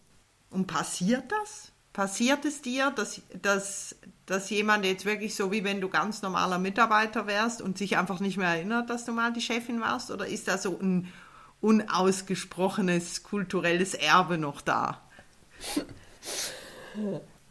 Und 0.50 0.66
passiert 0.66 1.24
das? 1.32 1.72
Passiert 1.92 2.44
es 2.44 2.60
dir, 2.60 2.90
dass, 2.90 3.22
dass, 3.40 3.96
dass 4.26 4.50
jemand 4.50 4.84
jetzt 4.84 5.04
wirklich 5.04 5.34
so, 5.34 5.50
wie 5.50 5.64
wenn 5.64 5.80
du 5.80 5.88
ganz 5.88 6.22
normaler 6.22 6.58
Mitarbeiter 6.58 7.26
wärst 7.26 7.60
und 7.60 7.76
sich 7.76 7.96
einfach 7.96 8.20
nicht 8.20 8.36
mehr 8.36 8.48
erinnert, 8.48 8.88
dass 8.90 9.04
du 9.04 9.12
mal 9.12 9.32
die 9.32 9.40
Chefin 9.40 9.80
warst? 9.80 10.10
Oder 10.10 10.26
ist 10.26 10.48
da 10.48 10.58
so 10.58 10.78
ein 10.80 11.08
unausgesprochenes 11.60 13.22
kulturelles 13.22 13.94
Erbe 13.94 14.38
noch 14.38 14.60
da? 14.60 15.00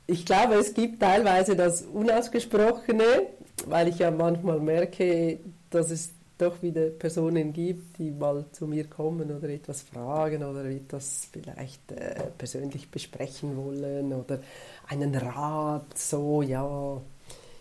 Ich 0.08 0.26
glaube, 0.26 0.56
es 0.56 0.74
gibt 0.74 1.02
teilweise 1.02 1.56
das 1.56 1.84
Unausgesprochene, 1.84 3.28
weil 3.66 3.88
ich 3.88 4.00
ja 4.00 4.12
manchmal 4.12 4.60
merke, 4.60 5.40
dass 5.70 5.90
es 5.90 6.12
doch 6.42 6.62
wieder 6.62 6.88
Personen 6.88 7.54
gibt, 7.54 7.98
die 7.98 8.12
mal 8.12 8.46
zu 8.52 8.68
mir 8.68 8.86
kommen 8.86 9.32
oder 9.36 9.50
etwas 9.50 9.82
fragen 9.82 10.44
oder 10.44 10.66
etwas 10.66 11.28
vielleicht 11.32 11.92
äh, 11.92 12.16
persönlich 12.38 12.90
besprechen 12.90 13.56
wollen 13.58 14.14
oder 14.14 14.40
einen 14.88 15.16
Rat, 15.16 15.98
so, 15.98 16.42
ja. 16.42 17.02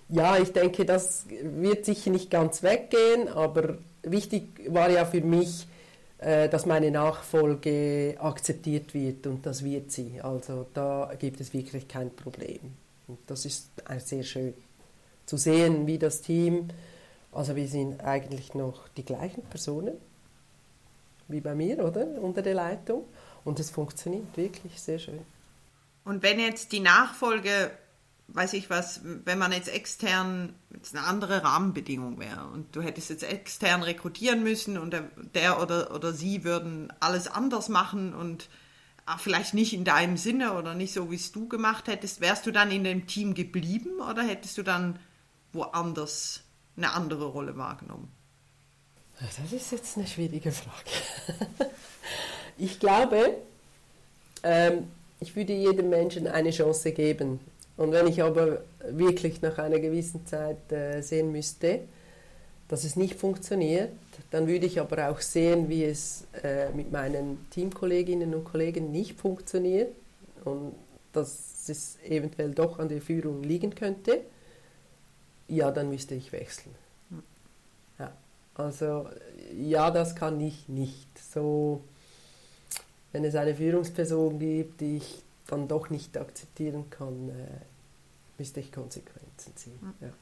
Ja, 0.09 0.39
ich 0.39 0.53
denke, 0.53 0.85
das 0.85 1.27
wird 1.29 1.85
sicher 1.85 2.11
nicht 2.11 2.31
ganz 2.31 2.65
weggehen, 2.65 3.29
aber 3.29 3.79
wichtig 4.03 4.61
war 4.69 4.91
ja 4.91 5.05
für 5.05 5.21
mich, 5.21 5.69
äh, 6.19 6.49
dass 6.49 6.67
meine 6.67 6.91
Nachfolge 6.91 8.17
akzeptiert 8.19 8.93
wird 8.93 9.27
und 9.27 9.47
das 9.47 9.65
wird 9.65 9.93
sie. 9.93 10.21
Also 10.21 10.67
da 10.75 11.13
gibt 11.19 11.41
es 11.41 11.55
wirklich 11.55 11.87
kein 11.87 12.11
Problem. 12.11 12.61
Und 13.07 13.19
das 13.27 13.45
ist 13.45 13.71
sehr 13.99 14.25
schön 14.25 14.55
zu 15.27 15.37
sehen, 15.37 15.87
wie 15.87 15.99
das 15.99 16.23
Team 16.23 16.69
also 17.33 17.57
wir 17.57 17.69
sind 17.69 18.01
eigentlich 18.01 18.55
noch 18.55 18.89
die 18.89 19.05
gleichen 19.05 19.43
Personen 19.45 19.97
wie 21.29 21.41
bei 21.41 21.55
mir, 21.55 21.85
oder? 21.85 22.07
Unter 22.21 22.43
der 22.43 22.55
Leitung. 22.55 23.05
Und 23.45 23.61
es 23.61 23.71
funktioniert 23.71 24.37
wirklich 24.37 24.81
sehr 24.81 24.99
schön. 24.99 25.21
Und 26.05 26.23
wenn 26.23 26.41
jetzt 26.41 26.73
die 26.73 26.81
Nachfolge, 26.81 27.71
weiß 28.29 28.53
ich 28.55 28.69
was, 28.71 29.01
wenn 29.05 29.39
man 29.39 29.53
jetzt 29.53 29.69
extern, 29.69 30.55
jetzt 30.75 30.95
eine 30.95 31.07
andere 31.07 31.43
Rahmenbedingung 31.43 32.19
wäre 32.19 32.47
und 32.53 32.75
du 32.75 32.83
hättest 32.83 33.11
jetzt 33.11 33.23
extern 33.23 33.83
rekrutieren 33.83 34.43
müssen 34.43 34.79
und 34.79 34.93
der, 34.93 35.11
der 35.35 35.63
oder, 35.63 35.95
oder 35.95 36.13
sie 36.13 36.45
würden 36.45 36.93
alles 37.01 37.29
anders 37.29 37.69
machen 37.69 38.15
und 38.15 38.49
vielleicht 39.19 39.55
nicht 39.55 39.73
in 39.73 39.85
deinem 39.85 40.17
Sinne 40.17 40.53
oder 40.55 40.75
nicht 40.75 40.93
so, 40.93 41.11
wie 41.11 41.17
es 41.17 41.33
du 41.33 41.49
gemacht 41.49 41.89
hättest, 41.89 42.21
wärst 42.21 42.47
du 42.47 42.53
dann 42.53 42.71
in 42.71 42.85
dem 42.85 43.07
Team 43.07 43.35
geblieben 43.35 44.01
oder 44.01 44.23
hättest 44.23 44.59
du 44.59 44.63
dann 44.63 45.01
woanders 45.53 46.45
eine 46.83 46.93
andere 46.93 47.27
Rolle 47.27 47.57
wahrgenommen? 47.57 48.11
Das 49.21 49.53
ist 49.53 49.73
jetzt 49.73 49.99
eine 49.99 50.07
schwierige 50.07 50.51
Frage. 50.51 50.91
ich 52.59 52.81
glaube, 52.81 53.35
ähm, 54.43 54.89
ich 55.21 55.37
würde 55.37 55.53
jedem 55.53 55.91
Menschen 55.91 56.27
eine 56.27 56.51
Chance 56.51 56.93
geben. 56.93 57.41
Und 57.77 57.93
wenn 57.93 58.07
ich 58.07 58.23
aber 58.23 58.63
wirklich 58.89 59.43
nach 59.43 59.59
einer 59.59 59.79
gewissen 59.79 60.27
Zeit 60.27 60.73
äh, 60.73 61.03
sehen 61.03 61.33
müsste, 61.33 61.81
dass 62.69 62.85
es 62.85 62.97
nicht 62.97 63.15
funktioniert, 63.15 63.91
dann 64.31 64.47
würde 64.47 64.67
ich 64.67 64.81
aber 64.81 65.11
auch 65.11 65.21
sehen, 65.21 65.69
wie 65.69 65.85
es 65.85 66.25
äh, 66.43 66.71
mit 66.71 66.93
meinen 66.93 67.47
Teamkolleginnen 67.51 68.35
und 68.35 68.45
Kollegen 68.45 68.91
nicht 68.93 69.19
funktioniert 69.19 69.93
und 70.45 70.75
dass 71.13 71.69
es 71.69 71.99
eventuell 72.09 72.53
doch 72.53 72.79
an 72.79 72.89
der 72.89 73.03
Führung 73.03 73.43
liegen 73.43 73.75
könnte 73.75 74.21
ja, 75.51 75.71
dann 75.71 75.91
müsste 75.91 76.15
ich 76.15 76.33
wechseln. 76.33 76.75
Ja, 77.99 78.13
also 78.55 79.09
ja, 79.55 79.91
das 79.91 80.15
kann 80.15 80.41
ich 80.41 80.69
nicht. 80.69 81.19
So, 81.19 81.85
wenn 83.13 83.25
es 83.25 83.35
eine 83.35 83.55
Führungsperson 83.55 84.39
gibt, 84.39 84.81
die 84.81 84.99
ich 84.99 85.23
dann 85.47 85.67
doch 85.67 85.91
nicht 85.91 86.17
akzeptieren 86.17 86.89
kann, 86.91 87.31
äh, 87.31 87.61
müsste 88.39 88.61
ich 88.61 88.73
Konsequenzen 88.73 89.57
ziehen. 89.57 89.95
Ja. 90.01 90.13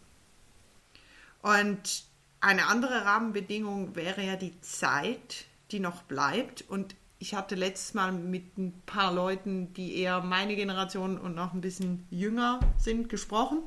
Und 1.42 2.04
eine 2.40 2.66
andere 2.66 3.04
Rahmenbedingung 3.04 3.94
wäre 3.94 4.23
ja 4.23 4.37
die 4.37 4.58
Zeit, 4.61 5.44
die 5.70 5.80
noch 5.80 6.02
bleibt. 6.04 6.62
Und 6.68 6.94
ich 7.18 7.35
hatte 7.35 7.54
letztes 7.54 7.94
Mal 7.94 8.12
mit 8.12 8.56
ein 8.56 8.80
paar 8.87 9.12
Leuten, 9.12 9.73
die 9.75 9.99
eher 10.00 10.23
meine 10.23 10.56
Generation 10.56 11.18
und 11.18 11.35
noch 11.35 11.52
ein 11.52 11.61
bisschen 11.61 12.06
jünger 12.11 12.61
sind, 12.78 13.08
gesprochen. 13.08 13.62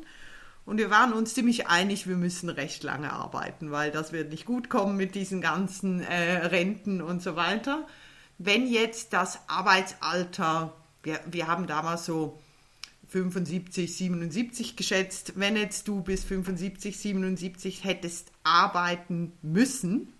Und 0.66 0.78
wir 0.78 0.90
waren 0.90 1.14
uns 1.14 1.34
ziemlich 1.34 1.68
einig, 1.68 2.08
wir 2.08 2.18
müssen 2.18 2.50
recht 2.50 2.84
lange 2.84 3.12
arbeiten, 3.12 3.72
weil 3.72 3.92
das 3.92 4.12
wird 4.12 4.30
nicht 4.30 4.46
gut 4.46 4.70
kommen 4.70 4.96
mit 4.96 5.16
diesen 5.16 5.42
ganzen 5.42 6.02
äh, 6.02 6.46
Renten 6.46 7.02
und 7.02 7.22
so 7.22 7.36
weiter. 7.36 7.88
Wenn 8.38 8.68
jetzt 8.68 9.14
das 9.14 9.40
Arbeitsalter, 9.48 10.74
wir, 11.04 11.20
wir 11.30 11.48
haben 11.48 11.68
damals 11.68 12.06
so 12.06 12.40
75, 13.08 13.94
77 13.94 14.76
geschätzt, 14.78 15.34
wenn 15.36 15.58
jetzt 15.58 15.88
du 15.88 16.02
bis 16.02 16.24
75, 16.24 16.98
77 16.98 17.84
hättest 17.84 18.32
arbeiten 18.44 19.34
müssen, 19.42 20.14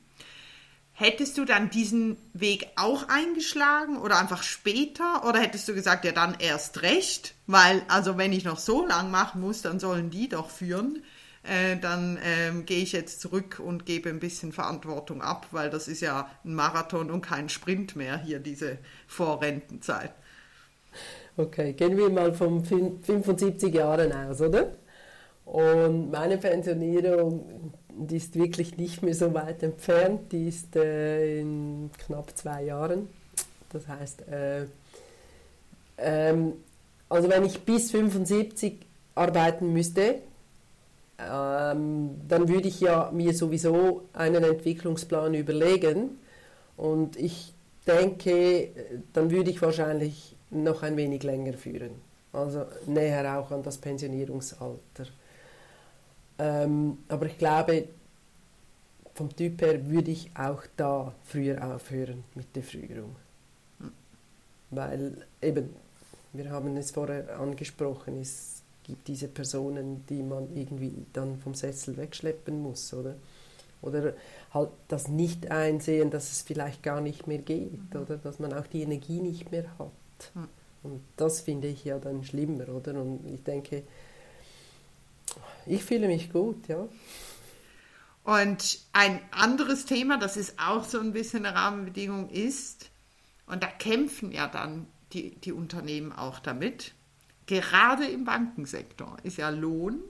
Hättest 1.02 1.40
du 1.40 1.46
dann 1.46 1.72
diesen 1.72 2.16
Weg 2.36 2.68
auch 2.76 3.08
eingeschlagen 3.10 3.98
oder 3.98 4.20
einfach 4.20 4.44
später? 4.44 5.28
Oder 5.28 5.40
hättest 5.40 5.68
du 5.68 5.74
gesagt, 5.74 6.06
ja 6.06 6.12
dann 6.12 6.36
erst 6.38 6.84
recht? 6.84 7.34
Weil, 7.48 7.82
also 7.88 8.20
wenn 8.20 8.32
ich 8.32 8.44
noch 8.44 8.60
so 8.60 8.86
lang 8.86 9.10
machen 9.10 9.42
muss, 9.42 9.64
dann 9.64 9.80
sollen 9.80 10.12
die 10.12 10.30
doch 10.30 10.52
führen. 10.52 11.02
Äh, 11.42 11.78
dann 11.78 12.20
ähm, 12.24 12.68
gehe 12.68 12.84
ich 12.84 12.92
jetzt 12.92 13.20
zurück 13.20 13.60
und 13.60 13.88
gebe 13.88 14.10
ein 14.10 14.20
bisschen 14.20 14.52
Verantwortung 14.52 15.24
ab, 15.24 15.48
weil 15.50 15.72
das 15.72 15.88
ist 15.88 16.02
ja 16.02 16.30
ein 16.46 16.54
Marathon 16.54 17.10
und 17.10 17.22
kein 17.22 17.50
Sprint 17.50 17.96
mehr 17.96 18.20
hier, 18.20 18.38
diese 18.38 18.78
Vorrentenzeit. 19.08 20.14
Okay, 21.36 21.74
gehen 21.74 21.98
wir 21.98 22.12
mal 22.12 22.32
von 22.32 22.64
75 22.64 23.74
Jahren 23.74 24.14
aus, 24.14 24.40
oder? 24.40 24.76
Und 25.46 26.12
meine 26.12 26.38
Pensionierung 26.38 27.74
die 27.98 28.18
ist 28.18 28.36
wirklich 28.36 28.78
nicht 28.78 29.04
mehr 29.04 29.16
so 29.16 29.34
weit 29.34 29.64
entfernt. 29.64 30.32
Die 30.32 30.48
ist 30.48 30.76
äh, 30.76 31.40
in 31.40 31.90
knapp 32.06 32.36
zwei 32.36 32.64
Jahren. 32.64 33.08
Das 33.72 33.88
heißt, 33.88 34.28
äh, 34.28 34.66
ähm, 35.98 36.54
also 37.10 37.30
wenn 37.30 37.46
ich 37.46 37.62
bis 37.62 37.92
75 37.92 38.80
arbeiten 39.16 39.74
müsste, 39.74 40.16
ähm, 41.20 42.22
dann 42.28 42.50
würde 42.50 42.68
ich 42.68 42.80
ja 42.80 43.12
mir 43.12 43.34
sowieso 43.34 44.04
einen 44.14 44.44
Entwicklungsplan 44.44 45.34
überlegen. 45.34 46.18
Und 46.78 47.16
ich 47.18 47.54
denke, 47.86 48.70
dann 49.14 49.30
würde 49.32 49.52
ich 49.52 49.62
wahrscheinlich 49.62 50.36
noch 50.50 50.84
ein 50.84 50.98
wenig 50.98 51.24
länger 51.24 51.54
führen. 51.54 51.92
Also 52.34 52.66
näher 52.88 53.40
auch 53.40 53.52
an 53.52 53.64
das 53.64 53.78
Pensionierungsalter. 53.78 55.06
Ähm, 56.42 56.98
aber 57.08 57.28
ich 57.28 57.38
glaube, 57.38 57.88
vom 59.14 59.36
Typ 59.36 59.62
her 59.62 59.88
würde 59.90 60.10
ich 60.10 60.32
auch 60.36 60.64
da 60.76 61.14
früher 61.24 61.64
aufhören 61.64 62.24
mit 62.34 62.56
der 62.56 62.64
Führung. 62.64 63.16
Weil 64.72 65.18
eben, 65.42 65.70
wir 66.34 66.50
haben 66.50 66.76
es 66.78 66.92
vorher 66.92 67.40
angesprochen, 67.40 68.22
es 68.22 68.64
gibt 68.84 69.08
diese 69.08 69.28
Personen, 69.28 70.04
die 70.10 70.24
man 70.24 70.48
irgendwie 70.56 71.06
dann 71.14 71.38
vom 71.38 71.54
Sessel 71.54 71.96
wegschleppen 71.98 72.60
muss, 72.60 72.92
oder? 72.94 73.16
Oder 73.84 74.14
halt 74.52 74.70
das 74.88 75.10
nicht 75.10 75.52
einsehen, 75.52 76.10
dass 76.10 76.32
es 76.32 76.42
vielleicht 76.42 76.82
gar 76.82 77.02
nicht 77.02 77.28
mehr 77.28 77.40
geht, 77.40 77.94
mhm. 77.94 78.02
oder? 78.02 78.18
Dass 78.18 78.40
man 78.40 78.54
auch 78.54 78.66
die 78.66 78.82
Energie 78.82 79.20
nicht 79.20 79.52
mehr 79.52 79.66
hat. 79.78 80.32
Mhm. 80.34 80.48
Und 80.84 81.02
das 81.18 81.42
finde 81.42 81.68
ich 81.68 81.86
ja 81.86 82.00
dann 82.00 82.24
schlimmer, 82.24 82.70
oder? 82.70 83.00
Und 83.00 83.28
ich 83.28 83.44
denke, 83.44 83.84
ich 85.66 85.84
fühle 85.84 86.08
mich 86.08 86.32
gut, 86.32 86.68
ja. 86.68 86.88
Und 88.24 88.80
ein 88.94 89.20
anderes 89.32 89.86
Thema, 89.86 90.18
das 90.18 90.38
ist 90.38 90.60
auch 90.60 90.84
so 90.84 91.00
ein 91.00 91.12
bisschen 91.12 91.46
eine 91.46 91.58
Rahmenbedingung, 91.58 92.30
ist, 92.30 92.92
und 93.48 93.64
da 93.64 93.68
kämpfen 93.68 94.32
ja 94.32 94.48
dann 94.48 94.88
die, 95.14 95.36
die 95.36 95.52
Unternehmen 95.52 96.14
auch 96.14 96.40
damit, 96.40 96.94
gerade 97.48 98.06
im 98.06 98.24
Bankensektor 98.24 99.18
ist 99.24 99.38
ja 99.38 99.50
Lohn 99.50 100.02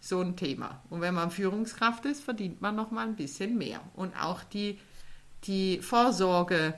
so 0.00 0.20
ein 0.20 0.36
Thema. 0.36 0.82
Und 0.88 1.00
wenn 1.00 1.14
man 1.14 1.30
Führungskraft 1.30 2.04
ist, 2.06 2.22
verdient 2.22 2.60
man 2.60 2.76
noch 2.76 2.90
mal 2.90 3.06
ein 3.06 3.16
bisschen 3.16 3.58
mehr. 3.58 3.80
Und 3.94 4.14
auch 4.14 4.42
die, 4.44 4.78
die 5.44 5.80
Vorsorgemengen 5.80 6.74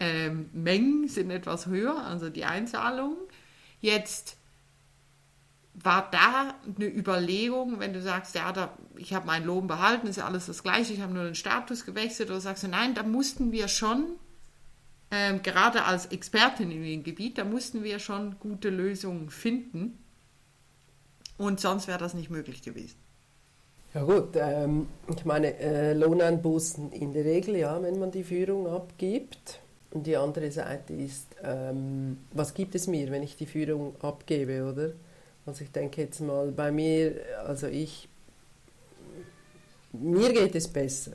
ähm, 0.00 1.08
sind 1.08 1.30
etwas 1.30 1.66
höher, 1.66 2.04
also 2.04 2.30
die 2.30 2.44
Einzahlungen. 2.44 3.16
Jetzt 3.80 4.36
war 5.82 6.08
da 6.10 6.54
eine 6.76 6.86
Überlegung, 6.86 7.80
wenn 7.80 7.92
du 7.92 8.02
sagst, 8.02 8.34
ja, 8.34 8.52
da, 8.52 8.76
ich 8.96 9.14
habe 9.14 9.26
meinen 9.26 9.46
Lohn 9.46 9.66
behalten, 9.66 10.06
ist 10.06 10.16
ja 10.16 10.26
alles 10.26 10.46
das 10.46 10.62
Gleiche, 10.62 10.92
ich 10.92 11.00
habe 11.00 11.14
nur 11.14 11.24
den 11.24 11.34
Status 11.34 11.84
gewechselt, 11.84 12.30
oder 12.30 12.40
sagst 12.40 12.62
du, 12.62 12.68
nein, 12.68 12.94
da 12.94 13.02
mussten 13.02 13.52
wir 13.52 13.68
schon, 13.68 14.16
ähm, 15.10 15.42
gerade 15.42 15.84
als 15.84 16.06
Expertin 16.06 16.70
in 16.70 16.82
dem 16.82 17.04
Gebiet, 17.04 17.38
da 17.38 17.44
mussten 17.44 17.84
wir 17.84 17.98
schon 17.98 18.36
gute 18.40 18.70
Lösungen 18.70 19.30
finden 19.30 19.98
und 21.36 21.60
sonst 21.60 21.86
wäre 21.86 21.98
das 21.98 22.14
nicht 22.14 22.30
möglich 22.30 22.62
gewesen. 22.62 22.96
Ja 23.94 24.02
gut, 24.02 24.36
ähm, 24.36 24.86
ich 25.08 25.24
meine, 25.24 25.58
äh, 25.58 25.94
Lohneinbußen 25.94 26.92
in 26.92 27.14
der 27.14 27.24
Regel, 27.24 27.56
ja, 27.56 27.80
wenn 27.82 27.98
man 27.98 28.10
die 28.10 28.24
Führung 28.24 28.66
abgibt. 28.66 29.60
Und 29.90 30.06
die 30.06 30.18
andere 30.18 30.50
Seite 30.50 30.92
ist, 30.92 31.28
ähm, 31.42 32.18
was 32.32 32.52
gibt 32.52 32.74
es 32.74 32.86
mir, 32.86 33.10
wenn 33.10 33.22
ich 33.22 33.36
die 33.36 33.46
Führung 33.46 33.94
abgebe, 34.02 34.70
oder? 34.70 34.92
Also 35.48 35.64
ich 35.64 35.72
denke 35.72 36.02
jetzt 36.02 36.20
mal 36.20 36.52
bei 36.52 36.70
mir, 36.70 37.22
also 37.46 37.68
ich, 37.68 38.06
mir 39.92 40.30
geht 40.30 40.54
es 40.54 40.68
besser. 40.68 41.12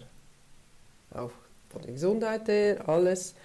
Auch 1.12 1.30
von 1.70 1.84
der 1.84 1.92
Gesundheit 1.92 2.48
her, 2.48 2.90
alles. 2.90 3.36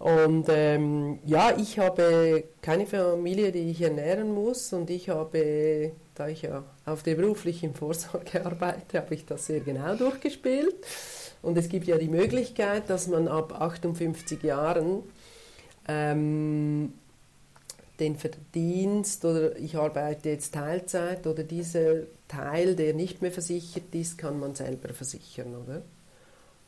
Und 0.00 0.46
ähm, 0.48 1.20
ja, 1.24 1.56
ich 1.56 1.78
habe 1.78 2.42
keine 2.60 2.86
Familie, 2.86 3.52
die 3.52 3.70
ich 3.70 3.80
ernähren 3.80 4.34
muss 4.34 4.72
und 4.72 4.90
ich 4.90 5.08
habe, 5.08 5.92
da 6.16 6.26
ich 6.26 6.42
ja 6.42 6.64
auf 6.84 7.04
der 7.04 7.14
beruflichen 7.14 7.72
Vorsorge 7.72 8.44
arbeite, 8.44 8.98
habe 8.98 9.14
ich 9.14 9.24
das 9.24 9.46
sehr 9.46 9.60
genau 9.60 9.94
durchgespielt. 9.94 10.74
Und 11.42 11.56
es 11.56 11.68
gibt 11.68 11.86
ja 11.86 11.96
die 11.96 12.08
Möglichkeit, 12.08 12.90
dass 12.90 13.06
man 13.06 13.28
ab 13.28 13.52
58 13.60 14.42
Jahren 14.42 15.04
ähm, 15.86 16.92
den 18.02 18.16
Verdienst 18.16 19.24
oder 19.24 19.56
ich 19.56 19.76
arbeite 19.76 20.30
jetzt 20.30 20.54
Teilzeit 20.54 21.26
oder 21.26 21.44
dieser 21.44 22.02
Teil, 22.26 22.74
der 22.74 22.94
nicht 22.94 23.22
mehr 23.22 23.30
versichert 23.30 23.94
ist, 23.94 24.18
kann 24.18 24.40
man 24.40 24.56
selber 24.56 24.92
versichern, 24.92 25.54
oder? 25.54 25.82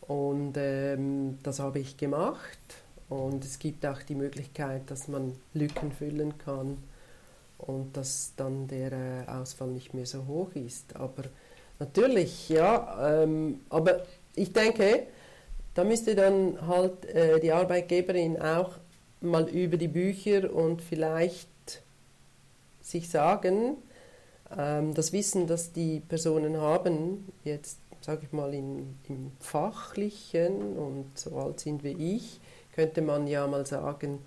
Und 0.03 0.55
ähm, 0.57 1.39
das 1.43 1.59
habe 1.59 1.81
ich 1.81 1.97
gemacht 1.97 2.59
und 3.09 3.45
es 3.45 3.59
gibt 3.59 3.85
auch 3.85 4.01
die 4.03 4.15
Möglichkeit, 4.15 4.83
dass 4.91 5.09
man 5.09 5.35
Lücken 5.55 5.91
füllen 5.91 6.39
kann 6.39 6.79
und 7.59 7.97
dass 7.97 8.33
dann 8.37 8.69
der 8.69 8.93
äh, 8.93 9.29
Ausfall 9.29 9.69
nicht 9.69 9.93
mehr 9.93 10.07
so 10.07 10.27
hoch 10.27 10.51
ist. 10.55 10.95
Aber 10.95 11.25
natürlich, 11.81 12.49
ja, 12.49 13.23
ähm, 13.23 13.61
aber 13.71 14.03
ich 14.37 14.53
denke, 14.53 15.07
da 15.75 15.83
müsste 15.83 16.15
dann 16.15 16.65
halt 16.65 17.07
äh, 17.07 17.41
die 17.41 17.51
Arbeitgeberin 17.51 18.41
auch 18.41 18.77
mal 19.25 19.49
über 19.49 19.77
die 19.77 19.89
Bücher 19.89 20.53
und 20.53 20.83
vielleicht 20.83 21.49
sich 22.83 23.09
sagen, 23.09 23.77
ähm, 24.57 24.95
das 24.95 25.13
Wissen, 25.13 25.47
das 25.47 25.73
die 25.73 26.01
Personen 26.01 26.57
haben, 26.59 27.33
jetzt 27.45 27.79
sage 28.01 28.25
ich 28.25 28.33
mal 28.33 28.53
in, 28.53 28.99
im 29.09 29.33
Fachlichen 29.41 30.77
und 30.77 31.07
so 31.15 31.39
alt 31.39 31.61
sind 31.61 31.83
wie 31.83 32.17
ich, 32.17 32.39
könnte 32.75 33.01
man 33.01 33.27
ja 33.27 33.47
mal 33.47 33.65
sagen, 33.67 34.19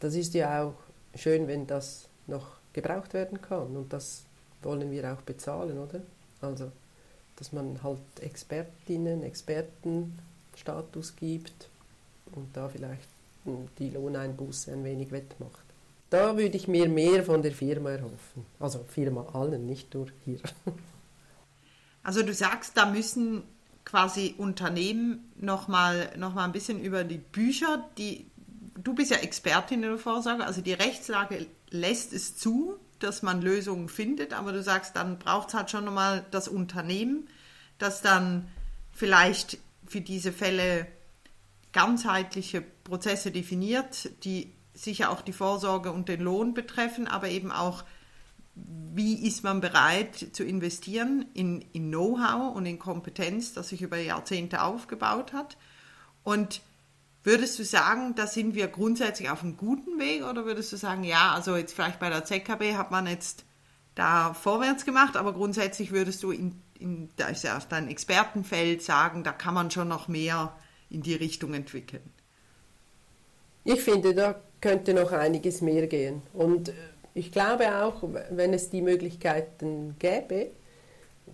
das 0.00 0.14
ist 0.14 0.34
ja 0.34 0.64
auch 0.64 0.74
schön, 1.14 1.46
wenn 1.46 1.66
das 1.66 2.08
noch 2.26 2.56
gebraucht 2.72 3.14
werden 3.14 3.40
kann 3.40 3.76
und 3.76 3.92
das 3.92 4.24
wollen 4.62 4.90
wir 4.90 5.12
auch 5.12 5.22
bezahlen, 5.22 5.78
oder? 5.78 6.00
Also, 6.40 6.72
dass 7.36 7.52
man 7.52 7.82
halt 7.82 8.00
Expertinnen, 8.20 9.22
Expertenstatus 9.22 11.14
gibt 11.14 11.68
und 12.34 12.48
da 12.56 12.68
vielleicht 12.68 13.08
die 13.78 13.90
Lohneinbuße 13.90 14.72
ein 14.72 14.84
wenig 14.84 15.12
wettmacht. 15.12 15.64
Da 16.10 16.36
würde 16.36 16.56
ich 16.56 16.68
mir 16.68 16.88
mehr 16.88 17.24
von 17.24 17.42
der 17.42 17.52
Firma 17.52 17.90
erhoffen. 17.90 18.46
Also 18.60 18.84
Firma 18.88 19.26
allen, 19.32 19.66
nicht 19.66 19.92
nur 19.94 20.06
hier. 20.24 20.38
Also 22.02 22.22
du 22.22 22.32
sagst, 22.32 22.76
da 22.76 22.86
müssen 22.86 23.42
quasi 23.84 24.36
Unternehmen 24.38 25.32
nochmal 25.34 26.12
noch 26.16 26.34
mal 26.34 26.44
ein 26.44 26.52
bisschen 26.52 26.80
über 26.80 27.02
die 27.02 27.18
Bücher, 27.18 27.84
die 27.98 28.30
du 28.76 28.94
bist 28.94 29.10
ja 29.10 29.18
Expertin 29.18 29.82
in 29.82 29.90
der 29.90 29.98
Vorsorge, 29.98 30.44
also 30.44 30.60
die 30.60 30.72
Rechtslage 30.72 31.46
lässt 31.70 32.12
es 32.12 32.36
zu, 32.36 32.76
dass 32.98 33.22
man 33.22 33.42
Lösungen 33.42 33.88
findet, 33.88 34.32
aber 34.32 34.52
du 34.52 34.62
sagst, 34.62 34.96
dann 34.96 35.18
braucht 35.18 35.48
es 35.48 35.54
halt 35.54 35.70
schon 35.70 35.84
nochmal 35.84 36.24
das 36.30 36.48
Unternehmen, 36.48 37.28
das 37.78 38.02
dann 38.02 38.48
vielleicht 38.92 39.58
für 39.86 40.00
diese 40.00 40.32
Fälle 40.32 40.86
ganzheitliche 41.76 42.62
Prozesse 42.62 43.30
definiert, 43.30 44.08
die 44.24 44.54
sicher 44.72 45.10
auch 45.10 45.20
die 45.20 45.34
Vorsorge 45.34 45.92
und 45.92 46.08
den 46.08 46.22
Lohn 46.22 46.54
betreffen, 46.54 47.06
aber 47.06 47.28
eben 47.28 47.52
auch, 47.52 47.84
wie 48.54 49.26
ist 49.28 49.44
man 49.44 49.60
bereit 49.60 50.16
zu 50.32 50.42
investieren 50.42 51.26
in, 51.34 51.60
in 51.74 51.90
Know-how 51.90 52.56
und 52.56 52.64
in 52.64 52.78
Kompetenz, 52.78 53.52
das 53.52 53.68
sich 53.68 53.82
über 53.82 53.98
Jahrzehnte 53.98 54.62
aufgebaut 54.62 55.34
hat. 55.34 55.58
Und 56.24 56.62
würdest 57.24 57.58
du 57.58 57.64
sagen, 57.64 58.14
da 58.14 58.26
sind 58.26 58.54
wir 58.54 58.68
grundsätzlich 58.68 59.28
auf 59.28 59.42
einem 59.42 59.58
guten 59.58 59.98
Weg 59.98 60.24
oder 60.24 60.46
würdest 60.46 60.72
du 60.72 60.78
sagen, 60.78 61.04
ja, 61.04 61.32
also 61.34 61.56
jetzt 61.56 61.74
vielleicht 61.74 62.00
bei 62.00 62.08
der 62.08 62.24
ZKB 62.24 62.74
hat 62.74 62.90
man 62.90 63.06
jetzt 63.06 63.44
da 63.94 64.32
vorwärts 64.32 64.86
gemacht, 64.86 65.18
aber 65.18 65.34
grundsätzlich 65.34 65.90
würdest 65.90 66.22
du 66.22 66.30
in, 66.30 66.62
in 66.78 67.10
da 67.16 67.26
ist 67.26 67.44
ja 67.44 67.58
dein 67.68 67.88
Expertenfeld 67.88 68.82
sagen, 68.82 69.24
da 69.24 69.32
kann 69.32 69.52
man 69.52 69.70
schon 69.70 69.88
noch 69.88 70.08
mehr 70.08 70.56
in 70.90 71.02
die 71.02 71.14
Richtung 71.14 71.54
entwickeln? 71.54 72.02
Ich 73.64 73.80
finde, 73.80 74.14
da 74.14 74.40
könnte 74.60 74.94
noch 74.94 75.12
einiges 75.12 75.60
mehr 75.60 75.86
gehen. 75.86 76.22
Und 76.32 76.72
ich 77.14 77.32
glaube 77.32 77.82
auch, 77.82 78.02
wenn 78.30 78.52
es 78.52 78.70
die 78.70 78.82
Möglichkeiten 78.82 79.96
gäbe, 79.98 80.48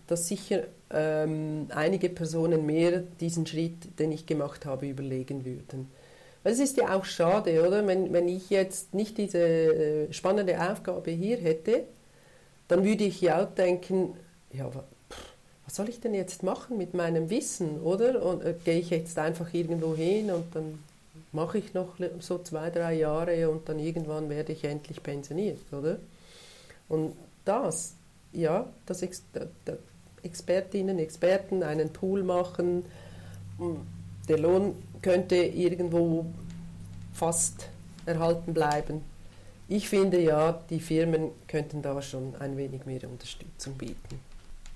dass 0.06 0.28
sicher 0.28 0.64
ähm, 0.90 1.66
einige 1.70 2.08
Personen 2.08 2.64
mehr 2.64 3.02
diesen 3.20 3.46
Schritt, 3.46 3.98
den 3.98 4.12
ich 4.12 4.26
gemacht 4.26 4.64
habe, 4.64 4.88
überlegen 4.88 5.44
würden. 5.44 5.90
Es 6.44 6.58
ist 6.58 6.76
ja 6.76 6.94
auch 6.96 7.04
schade, 7.04 7.66
oder? 7.66 7.86
Wenn, 7.86 8.12
wenn 8.12 8.28
ich 8.28 8.50
jetzt 8.50 8.94
nicht 8.94 9.18
diese 9.18 9.38
äh, 9.38 10.12
spannende 10.12 10.60
Aufgabe 10.70 11.10
hier 11.10 11.36
hätte, 11.36 11.84
dann 12.68 12.84
würde 12.84 13.04
ich 13.04 13.20
ja 13.20 13.42
auch 13.42 13.54
denken, 13.54 14.14
ja, 14.52 14.70
was 15.64 15.76
soll 15.76 15.88
ich 15.88 16.00
denn 16.00 16.14
jetzt 16.14 16.42
machen 16.42 16.76
mit 16.76 16.94
meinem 16.94 17.30
Wissen, 17.30 17.80
oder? 17.80 18.22
Und 18.22 18.42
äh, 18.44 18.54
gehe 18.64 18.78
ich 18.78 18.90
jetzt 18.90 19.18
einfach 19.18 19.52
irgendwo 19.54 19.94
hin 19.94 20.30
und 20.30 20.54
dann 20.54 20.78
mache 21.32 21.58
ich 21.58 21.74
noch 21.74 21.96
so 22.20 22.38
zwei, 22.38 22.70
drei 22.70 22.94
Jahre 22.94 23.48
und 23.48 23.68
dann 23.68 23.78
irgendwann 23.78 24.28
werde 24.28 24.52
ich 24.52 24.64
endlich 24.64 25.02
pensioniert, 25.02 25.60
oder? 25.72 25.98
Und 26.88 27.14
das, 27.44 27.94
ja, 28.32 28.66
dass 28.86 29.02
Ex 29.02 29.22
Expertinnen, 30.22 31.00
Experten 31.00 31.64
einen 31.64 31.92
Pool 31.92 32.22
machen, 32.22 32.84
hm, 33.58 33.80
der 34.28 34.38
Lohn 34.38 34.76
könnte 35.00 35.34
irgendwo 35.34 36.26
fast 37.12 37.68
erhalten 38.06 38.54
bleiben. 38.54 39.02
Ich 39.68 39.88
finde 39.88 40.20
ja, 40.20 40.60
die 40.70 40.80
Firmen 40.80 41.30
könnten 41.48 41.82
da 41.82 42.00
schon 42.02 42.34
ein 42.38 42.56
wenig 42.56 42.86
mehr 42.86 43.02
Unterstützung 43.08 43.74
bieten. 43.74 44.20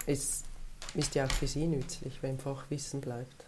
Es 0.06 0.42
ist 0.96 1.14
ja 1.14 1.26
auch 1.26 1.32
für 1.32 1.46
sie 1.46 1.66
nützlich, 1.66 2.22
wenn 2.22 2.38
Fachwissen 2.38 3.00
bleibt. 3.00 3.46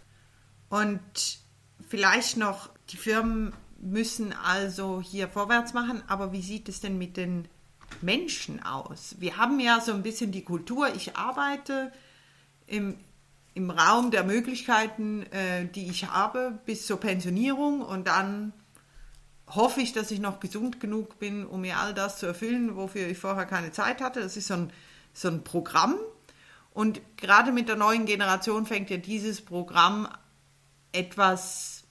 Und 0.69 1.39
vielleicht 1.87 2.37
noch, 2.37 2.69
die 2.89 2.97
Firmen 2.97 3.53
müssen 3.81 4.33
also 4.33 5.01
hier 5.01 5.27
vorwärts 5.27 5.73
machen, 5.73 6.03
aber 6.07 6.31
wie 6.31 6.41
sieht 6.41 6.69
es 6.69 6.81
denn 6.81 6.97
mit 6.97 7.17
den 7.17 7.47
Menschen 8.01 8.63
aus? 8.63 9.15
Wir 9.19 9.37
haben 9.37 9.59
ja 9.59 9.81
so 9.81 9.93
ein 9.93 10.03
bisschen 10.03 10.31
die 10.31 10.43
Kultur, 10.43 10.93
ich 10.95 11.15
arbeite 11.15 11.91
im, 12.67 12.97
im 13.53 13.71
Raum 13.71 14.11
der 14.11 14.23
Möglichkeiten, 14.23 15.23
äh, 15.31 15.65
die 15.65 15.89
ich 15.89 16.07
habe, 16.07 16.59
bis 16.65 16.85
zur 16.85 16.99
Pensionierung 16.99 17.81
und 17.81 18.07
dann 18.07 18.53
hoffe 19.47 19.81
ich, 19.81 19.93
dass 19.93 20.11
ich 20.11 20.19
noch 20.19 20.39
gesund 20.39 20.79
genug 20.79 21.17
bin, 21.19 21.45
um 21.45 21.61
mir 21.61 21.77
all 21.77 21.93
das 21.93 22.19
zu 22.19 22.27
erfüllen, 22.27 22.75
wofür 22.75 23.07
ich 23.07 23.17
vorher 23.17 23.45
keine 23.45 23.71
Zeit 23.71 24.01
hatte. 24.01 24.19
Das 24.19 24.37
ist 24.37 24.47
so 24.47 24.53
ein, 24.53 24.71
so 25.13 25.29
ein 25.29 25.43
Programm. 25.43 25.95
Und 26.73 27.01
gerade 27.17 27.51
mit 27.51 27.67
der 27.67 27.75
neuen 27.75 28.05
Generation 28.05 28.65
fängt 28.65 28.89
ja 28.89 28.97
dieses 28.97 29.41
Programm 29.41 30.07
etwas 30.91 31.83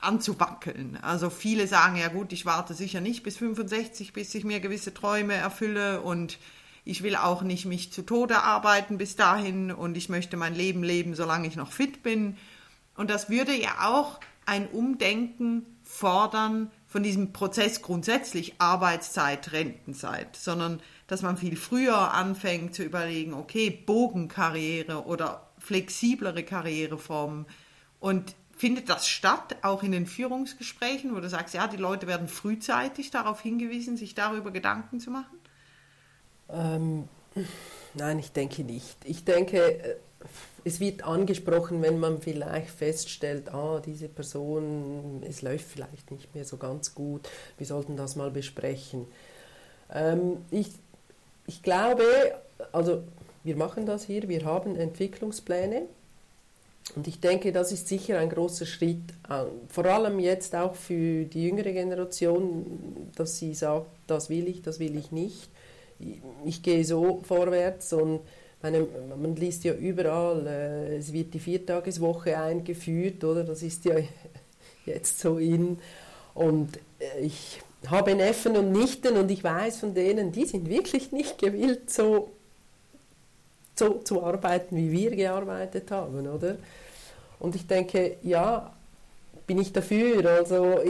anzuwackeln. 0.00 0.98
Also 1.00 1.30
viele 1.30 1.66
sagen 1.66 1.96
ja 1.96 2.08
gut, 2.08 2.32
ich 2.32 2.46
warte 2.46 2.74
sicher 2.74 3.00
nicht 3.00 3.22
bis 3.22 3.38
65, 3.38 4.12
bis 4.12 4.34
ich 4.34 4.44
mir 4.44 4.60
gewisse 4.60 4.92
Träume 4.92 5.34
erfülle 5.34 6.02
und 6.02 6.38
ich 6.84 7.02
will 7.02 7.16
auch 7.16 7.42
nicht 7.42 7.64
mich 7.64 7.92
zu 7.92 8.02
Tode 8.02 8.42
arbeiten 8.42 8.98
bis 8.98 9.16
dahin 9.16 9.72
und 9.72 9.96
ich 9.96 10.10
möchte 10.10 10.36
mein 10.36 10.54
Leben 10.54 10.82
leben, 10.82 11.14
solange 11.14 11.48
ich 11.48 11.56
noch 11.56 11.72
fit 11.72 12.02
bin. 12.02 12.36
Und 12.94 13.10
das 13.10 13.30
würde 13.30 13.54
ja 13.54 13.88
auch 13.88 14.20
ein 14.44 14.68
Umdenken 14.68 15.64
fordern 15.82 16.70
von 16.86 17.02
diesem 17.02 17.32
Prozess 17.32 17.80
grundsätzlich 17.80 18.60
Arbeitszeit, 18.60 19.52
Rentenzeit, 19.52 20.36
sondern 20.36 20.80
dass 21.06 21.22
man 21.22 21.36
viel 21.36 21.56
früher 21.56 22.12
anfängt 22.12 22.74
zu 22.74 22.82
überlegen, 22.82 23.34
okay, 23.34 23.70
Bogenkarriere 23.70 25.04
oder 25.04 25.48
flexiblere 25.58 26.42
Karriereformen 26.42 27.46
und 28.00 28.34
findet 28.56 28.88
das 28.88 29.08
statt, 29.08 29.56
auch 29.62 29.82
in 29.82 29.92
den 29.92 30.06
Führungsgesprächen, 30.06 31.14
wo 31.14 31.20
du 31.20 31.28
sagst, 31.28 31.54
ja, 31.54 31.66
die 31.66 31.76
Leute 31.76 32.06
werden 32.06 32.28
frühzeitig 32.28 33.10
darauf 33.10 33.40
hingewiesen, 33.40 33.96
sich 33.96 34.14
darüber 34.14 34.50
Gedanken 34.50 35.00
zu 35.00 35.10
machen? 35.10 35.38
Ähm, 36.48 37.08
nein, 37.94 38.18
ich 38.18 38.32
denke 38.32 38.62
nicht. 38.62 38.96
Ich 39.04 39.24
denke, 39.24 39.58
äh, 39.58 39.96
es 40.64 40.80
wird 40.80 41.02
angesprochen, 41.04 41.82
wenn 41.82 41.98
man 41.98 42.20
vielleicht 42.20 42.70
feststellt, 42.70 43.52
ah, 43.52 43.80
diese 43.84 44.08
Person, 44.08 45.22
es 45.26 45.42
läuft 45.42 45.66
vielleicht 45.66 46.10
nicht 46.10 46.34
mehr 46.34 46.44
so 46.44 46.56
ganz 46.56 46.94
gut, 46.94 47.28
wir 47.58 47.66
sollten 47.66 47.96
das 47.96 48.16
mal 48.16 48.30
besprechen. 48.30 49.06
Ähm, 49.92 50.38
ich, 50.50 50.70
ich 51.46 51.62
glaube, 51.62 52.04
also 52.72 53.02
wir 53.42 53.56
machen 53.56 53.86
das 53.86 54.04
hier, 54.04 54.28
wir 54.28 54.44
haben 54.44 54.76
Entwicklungspläne 54.76 55.82
und 56.96 57.08
ich 57.08 57.20
denke, 57.20 57.52
das 57.52 57.72
ist 57.72 57.88
sicher 57.88 58.18
ein 58.18 58.28
großer 58.28 58.66
Schritt, 58.66 59.02
vor 59.68 59.84
allem 59.86 60.18
jetzt 60.18 60.54
auch 60.54 60.74
für 60.74 61.24
die 61.24 61.44
jüngere 61.44 61.72
Generation, 61.72 63.10
dass 63.16 63.38
sie 63.38 63.54
sagt, 63.54 63.86
das 64.06 64.30
will 64.30 64.48
ich, 64.48 64.62
das 64.62 64.78
will 64.78 64.96
ich 64.96 65.10
nicht. 65.10 65.48
Ich, 65.98 66.18
ich 66.44 66.62
gehe 66.62 66.84
so 66.84 67.20
vorwärts 67.24 67.92
und 67.92 68.20
meine, 68.64 68.86
man 69.20 69.36
liest 69.36 69.64
ja 69.64 69.74
überall, 69.74 70.46
äh, 70.46 70.96
es 70.96 71.12
wird 71.12 71.34
die 71.34 71.38
Viertageswoche 71.38 72.36
eingeführt, 72.38 73.22
oder? 73.22 73.44
Das 73.44 73.62
ist 73.62 73.84
ja 73.84 73.96
jetzt 74.86 75.20
so 75.20 75.38
in. 75.38 75.78
Und 76.34 76.78
äh, 76.98 77.20
ich 77.20 77.60
habe 77.90 78.14
Neffen 78.14 78.56
und 78.56 78.72
Nichten 78.72 79.16
und 79.16 79.30
ich 79.30 79.42
weiß 79.44 79.78
von 79.78 79.94
denen, 79.94 80.32
die 80.32 80.46
sind 80.46 80.68
wirklich 80.68 81.12
nicht 81.12 81.38
gewillt, 81.38 81.90
so 81.90 82.30
so 83.76 83.94
zu 84.04 84.22
arbeiten, 84.22 84.76
wie 84.76 84.92
wir 84.92 85.10
gearbeitet 85.16 85.90
haben, 85.90 86.26
oder? 86.28 86.56
Und 87.40 87.56
ich 87.56 87.66
denke, 87.66 88.16
ja, 88.22 88.72
bin 89.46 89.60
ich 89.60 89.72
dafür. 89.72 90.24
Also 90.30 90.80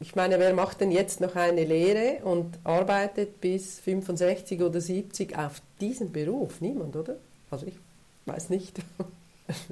ich, 0.00 0.14
meine, 0.16 0.38
wer 0.38 0.52
macht 0.54 0.80
denn 0.80 0.90
jetzt 0.90 1.20
noch 1.20 1.36
eine 1.36 1.64
Lehre 1.64 2.24
und 2.24 2.58
arbeitet 2.64 3.40
bis 3.40 3.80
65 3.80 4.60
oder 4.62 4.80
70 4.80 5.36
auf 5.38 5.62
diesen 5.80 6.12
Beruf? 6.12 6.60
Niemand, 6.60 6.96
oder? 6.96 7.16
Also 7.50 7.66
ich 7.66 7.76
weiß 8.26 8.50
nicht. 8.50 8.78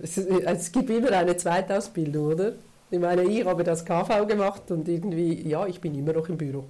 Es 0.04 0.70
gibt 0.70 0.90
immer 0.90 1.12
eine 1.12 1.34
Zweitausbildung, 1.34 2.26
oder? 2.26 2.52
Ich 2.92 2.98
meine, 2.98 3.24
ich 3.24 3.42
habe 3.46 3.64
das 3.64 3.86
KV 3.86 4.26
gemacht 4.26 4.70
und 4.70 4.86
irgendwie, 4.86 5.48
ja, 5.48 5.66
ich 5.66 5.80
bin 5.80 5.94
immer 5.94 6.12
noch 6.12 6.28
im 6.28 6.36
Büro. 6.36 6.66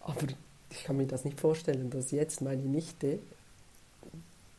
Aber 0.00 0.22
ich 0.70 0.84
kann 0.84 0.96
mir 0.96 1.06
das 1.06 1.26
nicht 1.26 1.38
vorstellen, 1.38 1.90
dass 1.90 2.10
jetzt 2.10 2.40
meine 2.40 2.62
Nichte 2.62 3.18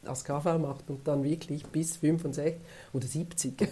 als 0.05 0.23
KV 0.23 0.59
macht 0.59 0.87
und 0.91 1.07
dann 1.07 1.23
wirklich 1.23 1.65
bis 1.65 1.97
65 1.97 2.57
oder 2.93 3.07
70. 3.07 3.69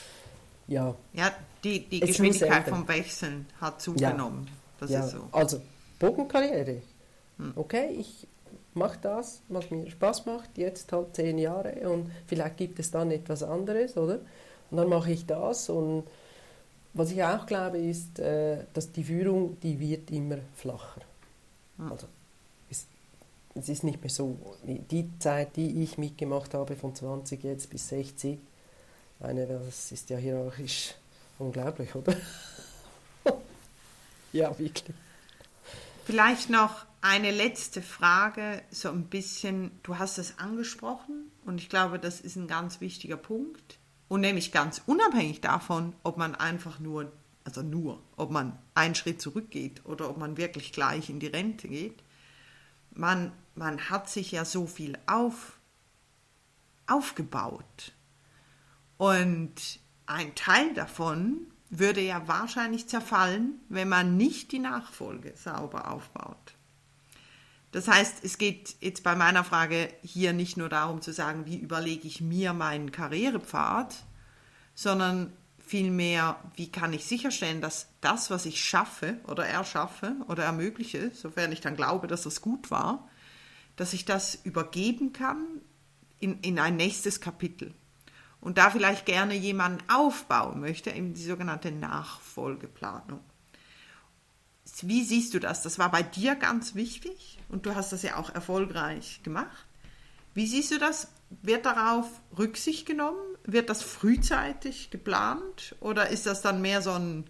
ja. 0.68 0.94
Ja, 1.12 1.32
die, 1.64 1.88
die 1.88 1.98
Geschwindigkeit 1.98 2.68
vom 2.68 2.86
Wechseln 2.86 3.46
hat 3.60 3.82
zugenommen. 3.82 4.46
Ja. 4.46 4.52
Das 4.78 4.90
ja. 4.90 5.04
ist 5.04 5.10
so. 5.10 5.28
Also, 5.32 5.60
Bogenkarriere. 5.98 6.82
Hm. 7.38 7.52
Okay, 7.56 7.96
ich 7.98 8.28
mache 8.74 8.98
das, 9.02 9.42
was 9.48 9.72
mir 9.72 9.90
Spaß 9.90 10.24
macht, 10.26 10.56
jetzt 10.56 10.92
halt 10.92 11.16
zehn 11.16 11.36
Jahre 11.36 11.90
und 11.90 12.12
vielleicht 12.28 12.58
gibt 12.58 12.78
es 12.78 12.92
dann 12.92 13.10
etwas 13.10 13.42
anderes, 13.42 13.96
oder? 13.96 14.20
Und 14.70 14.76
dann 14.76 14.88
mache 14.88 15.10
ich 15.10 15.26
das 15.26 15.68
und 15.68 16.04
was 16.92 17.12
ich 17.12 17.22
auch 17.22 17.46
glaube 17.46 17.78
ist, 17.78 18.18
äh, 18.18 18.64
dass 18.74 18.92
die 18.92 19.04
Führung, 19.04 19.58
die 19.60 19.78
wird 19.78 20.10
immer 20.10 20.38
flacher. 20.54 21.02
Hm. 21.78 21.92
Also 21.92 22.06
es 23.54 23.68
ist 23.68 23.84
nicht 23.84 24.00
mehr 24.00 24.10
so, 24.10 24.36
die 24.64 25.08
Zeit, 25.18 25.56
die 25.56 25.82
ich 25.82 25.98
mitgemacht 25.98 26.54
habe, 26.54 26.76
von 26.76 26.94
20 26.94 27.42
jetzt 27.42 27.70
bis 27.70 27.88
60, 27.88 28.38
meine, 29.18 29.46
das 29.46 29.92
ist 29.92 30.08
ja 30.10 30.16
hierarchisch 30.16 30.94
unglaublich, 31.38 31.94
oder? 31.94 32.14
ja, 34.32 34.56
wirklich. 34.58 34.96
Vielleicht 36.04 36.48
noch 36.48 36.86
eine 37.00 37.30
letzte 37.30 37.82
Frage, 37.82 38.62
so 38.70 38.88
ein 38.88 39.04
bisschen, 39.04 39.70
du 39.82 39.98
hast 39.98 40.18
es 40.18 40.38
angesprochen 40.38 41.30
und 41.44 41.60
ich 41.60 41.68
glaube, 41.68 41.98
das 41.98 42.20
ist 42.20 42.36
ein 42.36 42.46
ganz 42.46 42.80
wichtiger 42.80 43.16
Punkt. 43.16 43.78
Und 44.10 44.22
nämlich 44.22 44.50
ganz 44.50 44.82
unabhängig 44.86 45.40
davon, 45.40 45.94
ob 46.02 46.16
man 46.16 46.34
einfach 46.34 46.80
nur, 46.80 47.12
also 47.44 47.62
nur, 47.62 48.02
ob 48.16 48.32
man 48.32 48.58
einen 48.74 48.96
Schritt 48.96 49.22
zurückgeht 49.22 49.86
oder 49.86 50.10
ob 50.10 50.18
man 50.18 50.36
wirklich 50.36 50.72
gleich 50.72 51.10
in 51.10 51.20
die 51.20 51.28
Rente 51.28 51.68
geht, 51.68 52.02
man, 52.90 53.30
man 53.54 53.88
hat 53.88 54.10
sich 54.10 54.32
ja 54.32 54.44
so 54.44 54.66
viel 54.66 54.98
auf, 55.06 55.60
aufgebaut. 56.88 57.92
Und 58.96 59.54
ein 60.06 60.34
Teil 60.34 60.74
davon 60.74 61.46
würde 61.68 62.00
ja 62.00 62.26
wahrscheinlich 62.26 62.88
zerfallen, 62.88 63.60
wenn 63.68 63.88
man 63.88 64.16
nicht 64.16 64.50
die 64.50 64.58
Nachfolge 64.58 65.34
sauber 65.36 65.88
aufbaut. 65.88 66.56
Das 67.72 67.86
heißt, 67.86 68.24
es 68.24 68.36
geht 68.38 68.76
jetzt 68.80 69.04
bei 69.04 69.14
meiner 69.14 69.44
Frage 69.44 69.88
hier 70.02 70.32
nicht 70.32 70.56
nur 70.56 70.68
darum 70.68 71.02
zu 71.02 71.12
sagen, 71.12 71.46
wie 71.46 71.56
überlege 71.56 72.08
ich 72.08 72.20
mir 72.20 72.52
meinen 72.52 72.90
Karrierepfad, 72.90 73.94
sondern 74.74 75.32
vielmehr, 75.64 76.36
wie 76.56 76.72
kann 76.72 76.92
ich 76.92 77.04
sicherstellen, 77.04 77.60
dass 77.60 77.86
das, 78.00 78.28
was 78.28 78.44
ich 78.44 78.62
schaffe 78.62 79.20
oder 79.28 79.46
erschaffe 79.46 80.16
oder 80.26 80.42
ermögliche, 80.42 81.12
sofern 81.14 81.52
ich 81.52 81.60
dann 81.60 81.76
glaube, 81.76 82.08
dass 82.08 82.22
das 82.22 82.40
gut 82.40 82.72
war, 82.72 83.08
dass 83.76 83.92
ich 83.92 84.04
das 84.04 84.34
übergeben 84.34 85.12
kann 85.12 85.46
in, 86.18 86.40
in 86.40 86.58
ein 86.58 86.76
nächstes 86.76 87.20
Kapitel. 87.20 87.72
Und 88.40 88.58
da 88.58 88.70
vielleicht 88.70 89.06
gerne 89.06 89.34
jemanden 89.34 89.82
aufbauen 89.88 90.60
möchte, 90.60 90.90
eben 90.90 91.14
die 91.14 91.22
sogenannte 91.22 91.70
Nachfolgeplanung. 91.70 93.20
Wie 94.82 95.04
siehst 95.04 95.34
du 95.34 95.38
das? 95.38 95.62
Das 95.62 95.78
war 95.78 95.90
bei 95.90 96.02
dir 96.02 96.36
ganz 96.36 96.74
wichtig 96.74 97.38
und 97.48 97.66
du 97.66 97.74
hast 97.74 97.92
das 97.92 98.02
ja 98.02 98.16
auch 98.16 98.30
erfolgreich 98.30 99.20
gemacht. 99.22 99.66
Wie 100.34 100.46
siehst 100.46 100.70
du 100.70 100.78
das? 100.78 101.08
wird 101.42 101.66
darauf 101.66 102.06
Rücksicht 102.38 102.86
genommen? 102.86 103.18
Wird 103.44 103.70
das 103.70 103.82
frühzeitig 103.82 104.90
geplant? 104.90 105.74
Oder 105.80 106.10
ist 106.10 106.26
das 106.26 106.42
dann 106.42 106.60
mehr 106.60 106.82
so 106.82 106.90
ein, 106.90 107.24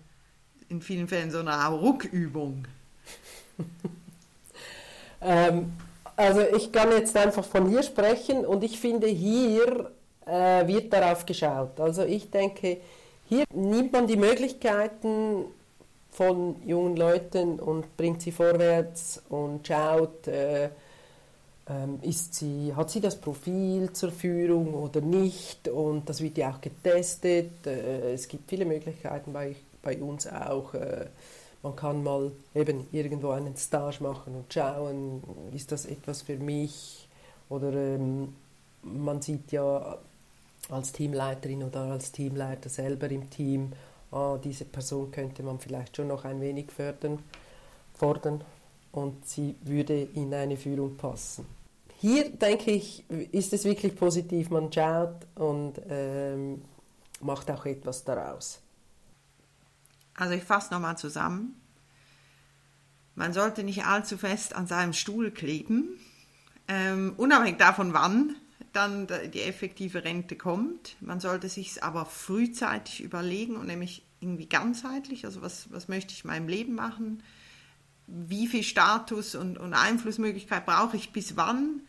in 0.69 0.83
vielen 0.83 1.09
Fällen 1.09 1.31
so 1.31 1.39
eine 1.39 1.67
Ruckübung? 1.69 2.67
ähm, 5.21 5.73
also 6.17 6.41
ich 6.41 6.73
kann 6.73 6.91
jetzt 6.91 7.17
einfach 7.17 7.45
von 7.45 7.69
hier 7.69 7.83
sprechen 7.83 8.45
und 8.45 8.65
ich 8.65 8.81
finde, 8.81 9.07
hier 9.07 9.91
äh, 10.27 10.67
wird 10.67 10.93
darauf 10.93 11.27
geschaut. 11.27 11.79
Also 11.79 12.05
ich 12.05 12.31
denke, 12.31 12.79
hier 13.29 13.45
nimmt 13.53 13.93
man 13.93 14.07
die 14.07 14.17
Möglichkeiten 14.17 15.45
von 16.11 16.57
jungen 16.67 16.97
Leuten 16.97 17.61
und 17.61 17.97
bringt 17.97 18.23
sie 18.23 18.33
vorwärts 18.33 19.23
und 19.29 19.67
schaut, 19.67 20.27
äh, 20.27 20.71
ähm, 21.69 21.99
ist 22.03 22.35
sie, 22.35 22.73
hat 22.75 22.91
sie 22.91 23.01
das 23.01 23.21
Profil 23.21 23.93
zur 23.93 24.11
Führung 24.11 24.75
oder 24.75 25.01
nicht 25.01 25.69
und 25.69 26.09
das 26.09 26.21
wird 26.21 26.37
ja 26.39 26.51
auch 26.51 26.61
getestet. 26.61 27.67
Äh, 27.67 28.13
es 28.15 28.27
gibt 28.27 28.49
viele 28.49 28.65
Möglichkeiten 28.65 29.33
bei, 29.33 29.55
bei 29.83 29.97
uns 29.99 30.27
auch. 30.27 30.75
Äh, 30.75 31.07
man 31.63 31.77
kann 31.77 32.03
mal 32.03 32.33
eben 32.55 32.87
irgendwo 32.91 33.31
einen 33.31 33.57
Stage 33.57 34.03
machen 34.03 34.35
und 34.35 34.53
schauen, 34.53 35.23
ist 35.55 35.71
das 35.71 35.87
etwas 35.87 36.23
für 36.23 36.37
mich 36.37 37.09
oder 37.49 37.73
ähm, 37.73 38.35
man 38.83 39.21
sieht 39.21 39.53
ja 39.53 39.99
als 40.71 40.93
Teamleiterin 40.93 41.63
oder 41.63 41.83
als 41.83 42.13
Teamleiter 42.13 42.69
selber 42.69 43.11
im 43.11 43.29
Team, 43.31 43.73
ah, 44.11 44.39
diese 44.43 44.65
Person 44.65 45.11
könnte 45.11 45.43
man 45.43 45.59
vielleicht 45.59 45.97
schon 45.97 46.09
noch 46.09 46.25
ein 46.25 46.41
wenig 46.41 46.71
fördern, 46.71 47.19
fordern 47.95 48.43
und 48.93 49.27
sie 49.27 49.57
würde 49.63 50.03
in 50.15 50.33
eine 50.35 50.57
Führung 50.57 50.97
passen. 50.97 51.47
Hier 51.99 52.31
denke 52.31 52.71
ich, 52.71 53.05
ist 53.11 53.53
es 53.53 53.65
wirklich 53.65 53.95
positiv, 53.95 54.51
man 54.51 54.73
schaut 54.73 55.27
und 55.35 55.75
ähm, 55.89 56.63
macht 57.21 57.51
auch 57.51 57.67
etwas 57.67 58.05
daraus. 58.05 58.61
Also 60.15 60.35
ich 60.35 60.43
fasse 60.43 60.73
nochmal 60.73 60.97
zusammen. 60.97 61.61
Man 63.15 63.33
sollte 63.35 63.65
nicht 63.65 63.85
allzu 63.85 64.17
fest 64.17 64.55
an 64.55 64.67
seinem 64.67 64.95
Stuhl 64.95 65.31
kleben, 65.31 65.99
ähm, 66.69 67.15
unabhängig 67.17 67.59
davon, 67.59 67.93
wann 67.93 68.37
dann 68.73 69.09
die 69.33 69.43
effektive 69.43 70.05
Rente 70.05 70.37
kommt. 70.37 70.97
Man 71.01 71.21
sollte 71.21 71.49
sich 71.49 71.83
aber 71.83 72.07
frühzeitig 72.07 73.03
überlegen 73.03 73.57
und 73.57 73.67
nämlich 73.67 74.05
irgendwie 74.21 74.47
ganzheitlich, 74.47 75.25
also 75.25 75.43
was, 75.43 75.73
was 75.73 75.89
möchte 75.89 76.13
ich 76.13 76.25
in 76.25 76.31
meinem 76.31 76.49
Leben 76.49 76.75
machen, 76.75 77.23
wie 78.07 78.47
viel 78.47 78.63
Status 78.63 79.35
und, 79.35 79.59
und 79.59 79.73
Einflussmöglichkeit 79.73 80.67
brauche 80.67 80.97
ich 80.97 81.13
bis 81.13 81.37
wann, 81.37 81.83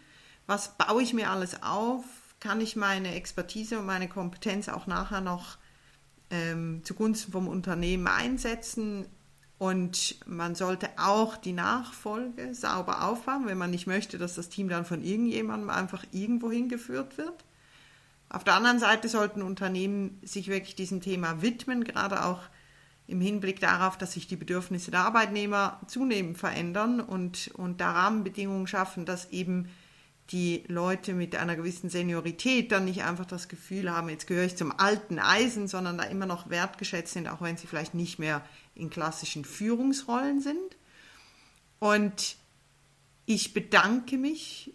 was 0.47 0.77
baue 0.77 1.01
ich 1.01 1.13
mir 1.13 1.29
alles 1.29 1.63
auf, 1.63 2.03
kann 2.39 2.61
ich 2.61 2.75
meine 2.75 3.15
Expertise 3.15 3.79
und 3.79 3.85
meine 3.85 4.07
Kompetenz 4.07 4.69
auch 4.69 4.87
nachher 4.87 5.21
noch 5.21 5.57
ähm, 6.29 6.81
zugunsten 6.83 7.31
vom 7.31 7.47
Unternehmen 7.47 8.07
einsetzen, 8.07 9.05
und 9.61 10.15
man 10.25 10.55
sollte 10.55 10.89
auch 10.97 11.37
die 11.37 11.53
Nachfolge 11.53 12.55
sauber 12.55 13.03
aufbauen, 13.03 13.45
wenn 13.45 13.59
man 13.59 13.69
nicht 13.69 13.85
möchte, 13.85 14.17
dass 14.17 14.33
das 14.33 14.49
Team 14.49 14.69
dann 14.69 14.85
von 14.85 15.03
irgendjemandem 15.03 15.69
einfach 15.69 16.03
irgendwo 16.11 16.49
hingeführt 16.49 17.19
wird. 17.19 17.45
Auf 18.27 18.43
der 18.43 18.55
anderen 18.55 18.79
Seite 18.79 19.07
sollten 19.07 19.43
Unternehmen 19.43 20.19
sich 20.23 20.47
wirklich 20.47 20.73
diesem 20.73 20.99
Thema 20.99 21.43
widmen, 21.43 21.83
gerade 21.83 22.25
auch 22.25 22.39
im 23.05 23.21
Hinblick 23.21 23.59
darauf, 23.59 23.99
dass 23.99 24.13
sich 24.13 24.25
die 24.25 24.35
Bedürfnisse 24.35 24.89
der 24.89 25.01
Arbeitnehmer 25.01 25.79
zunehmend 25.85 26.39
verändern 26.39 26.99
und, 26.99 27.51
und 27.53 27.81
da 27.81 27.91
Rahmenbedingungen 27.91 28.65
schaffen, 28.65 29.05
dass 29.05 29.29
eben 29.29 29.69
die 30.29 30.63
Leute 30.67 31.13
mit 31.13 31.35
einer 31.35 31.55
gewissen 31.55 31.89
Seniorität 31.89 32.71
dann 32.71 32.85
nicht 32.85 33.03
einfach 33.03 33.25
das 33.25 33.49
Gefühl 33.49 33.91
haben, 33.91 34.09
jetzt 34.09 34.27
gehöre 34.27 34.45
ich 34.45 34.55
zum 34.55 34.71
alten 34.71 35.19
Eisen, 35.19 35.67
sondern 35.67 35.97
da 35.97 36.05
immer 36.05 36.25
noch 36.25 36.49
wertgeschätzt 36.49 37.13
sind, 37.13 37.27
auch 37.27 37.41
wenn 37.41 37.57
sie 37.57 37.67
vielleicht 37.67 37.93
nicht 37.93 38.19
mehr 38.19 38.43
in 38.75 38.89
klassischen 38.89 39.43
Führungsrollen 39.43 40.39
sind. 40.39 40.77
Und 41.79 42.37
ich 43.25 43.53
bedanke 43.53 44.17
mich 44.17 44.73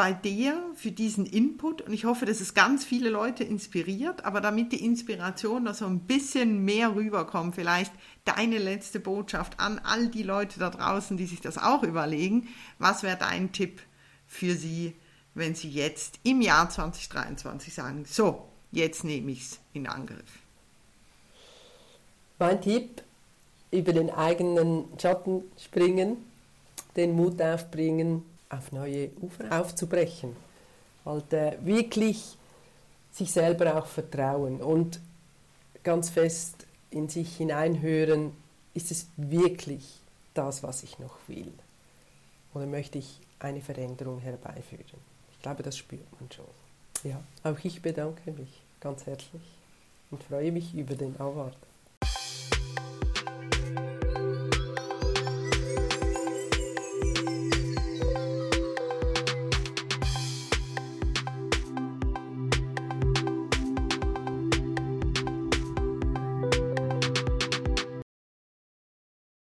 bei 0.00 0.12
dir 0.14 0.62
für 0.74 0.92
diesen 0.92 1.26
Input 1.26 1.82
und 1.82 1.92
ich 1.92 2.06
hoffe, 2.06 2.24
dass 2.24 2.40
es 2.40 2.54
ganz 2.54 2.84
viele 2.84 3.10
Leute 3.10 3.44
inspiriert, 3.44 4.24
aber 4.24 4.40
damit 4.40 4.72
die 4.72 4.82
Inspiration 4.82 5.64
noch 5.64 5.74
so 5.74 5.84
ein 5.84 6.00
bisschen 6.00 6.64
mehr 6.64 6.94
rüberkommt, 6.94 7.54
vielleicht 7.54 7.92
deine 8.24 8.56
letzte 8.56 8.98
Botschaft 8.98 9.60
an 9.60 9.78
all 9.78 10.08
die 10.08 10.22
Leute 10.22 10.58
da 10.58 10.70
draußen, 10.70 11.18
die 11.18 11.26
sich 11.26 11.42
das 11.42 11.58
auch 11.58 11.82
überlegen, 11.82 12.48
was 12.78 13.02
wäre 13.02 13.18
dein 13.18 13.52
Tipp 13.52 13.82
für 14.30 14.54
sie, 14.54 14.94
wenn 15.34 15.54
sie 15.54 15.68
jetzt 15.68 16.20
im 16.22 16.40
Jahr 16.40 16.70
2023 16.70 17.74
sagen, 17.74 18.04
so, 18.08 18.46
jetzt 18.70 19.04
nehme 19.04 19.32
ich 19.32 19.40
es 19.40 19.58
in 19.74 19.88
Angriff? 19.88 20.38
Mein 22.38 22.62
Tipp, 22.62 23.02
über 23.72 23.92
den 23.92 24.08
eigenen 24.10 24.84
Schatten 24.98 25.42
springen, 25.58 26.16
den 26.96 27.14
Mut 27.14 27.42
aufbringen, 27.42 28.24
auf 28.48 28.72
neue 28.72 29.10
Ufer 29.20 29.60
aufzubrechen. 29.60 30.34
Halt 31.04 31.32
äh, 31.32 31.58
wirklich 31.62 32.38
sich 33.12 33.32
selber 33.32 33.76
auch 33.76 33.86
vertrauen 33.86 34.60
und 34.60 35.00
ganz 35.82 36.08
fest 36.08 36.66
in 36.90 37.08
sich 37.08 37.36
hineinhören, 37.36 38.32
ist 38.74 38.90
es 38.90 39.06
wirklich 39.16 40.00
das, 40.34 40.62
was 40.62 40.82
ich 40.82 40.98
noch 40.98 41.16
will? 41.26 41.52
Oder 42.54 42.66
möchte 42.66 42.98
ich 42.98 43.20
eine 43.40 43.60
Veränderung 43.60 44.20
herbeiführen? 44.20 44.84
Ich 45.32 45.42
glaube, 45.42 45.62
das 45.62 45.76
spürt 45.76 46.06
man 46.20 46.30
schon. 46.30 46.44
Ja, 47.02 47.22
auch 47.44 47.58
ich 47.62 47.80
bedanke 47.80 48.30
mich 48.32 48.62
ganz 48.80 49.06
herzlich 49.06 49.42
und 50.10 50.22
freue 50.22 50.52
mich 50.52 50.74
über 50.74 50.94
den 50.94 51.18
Award. 51.18 51.56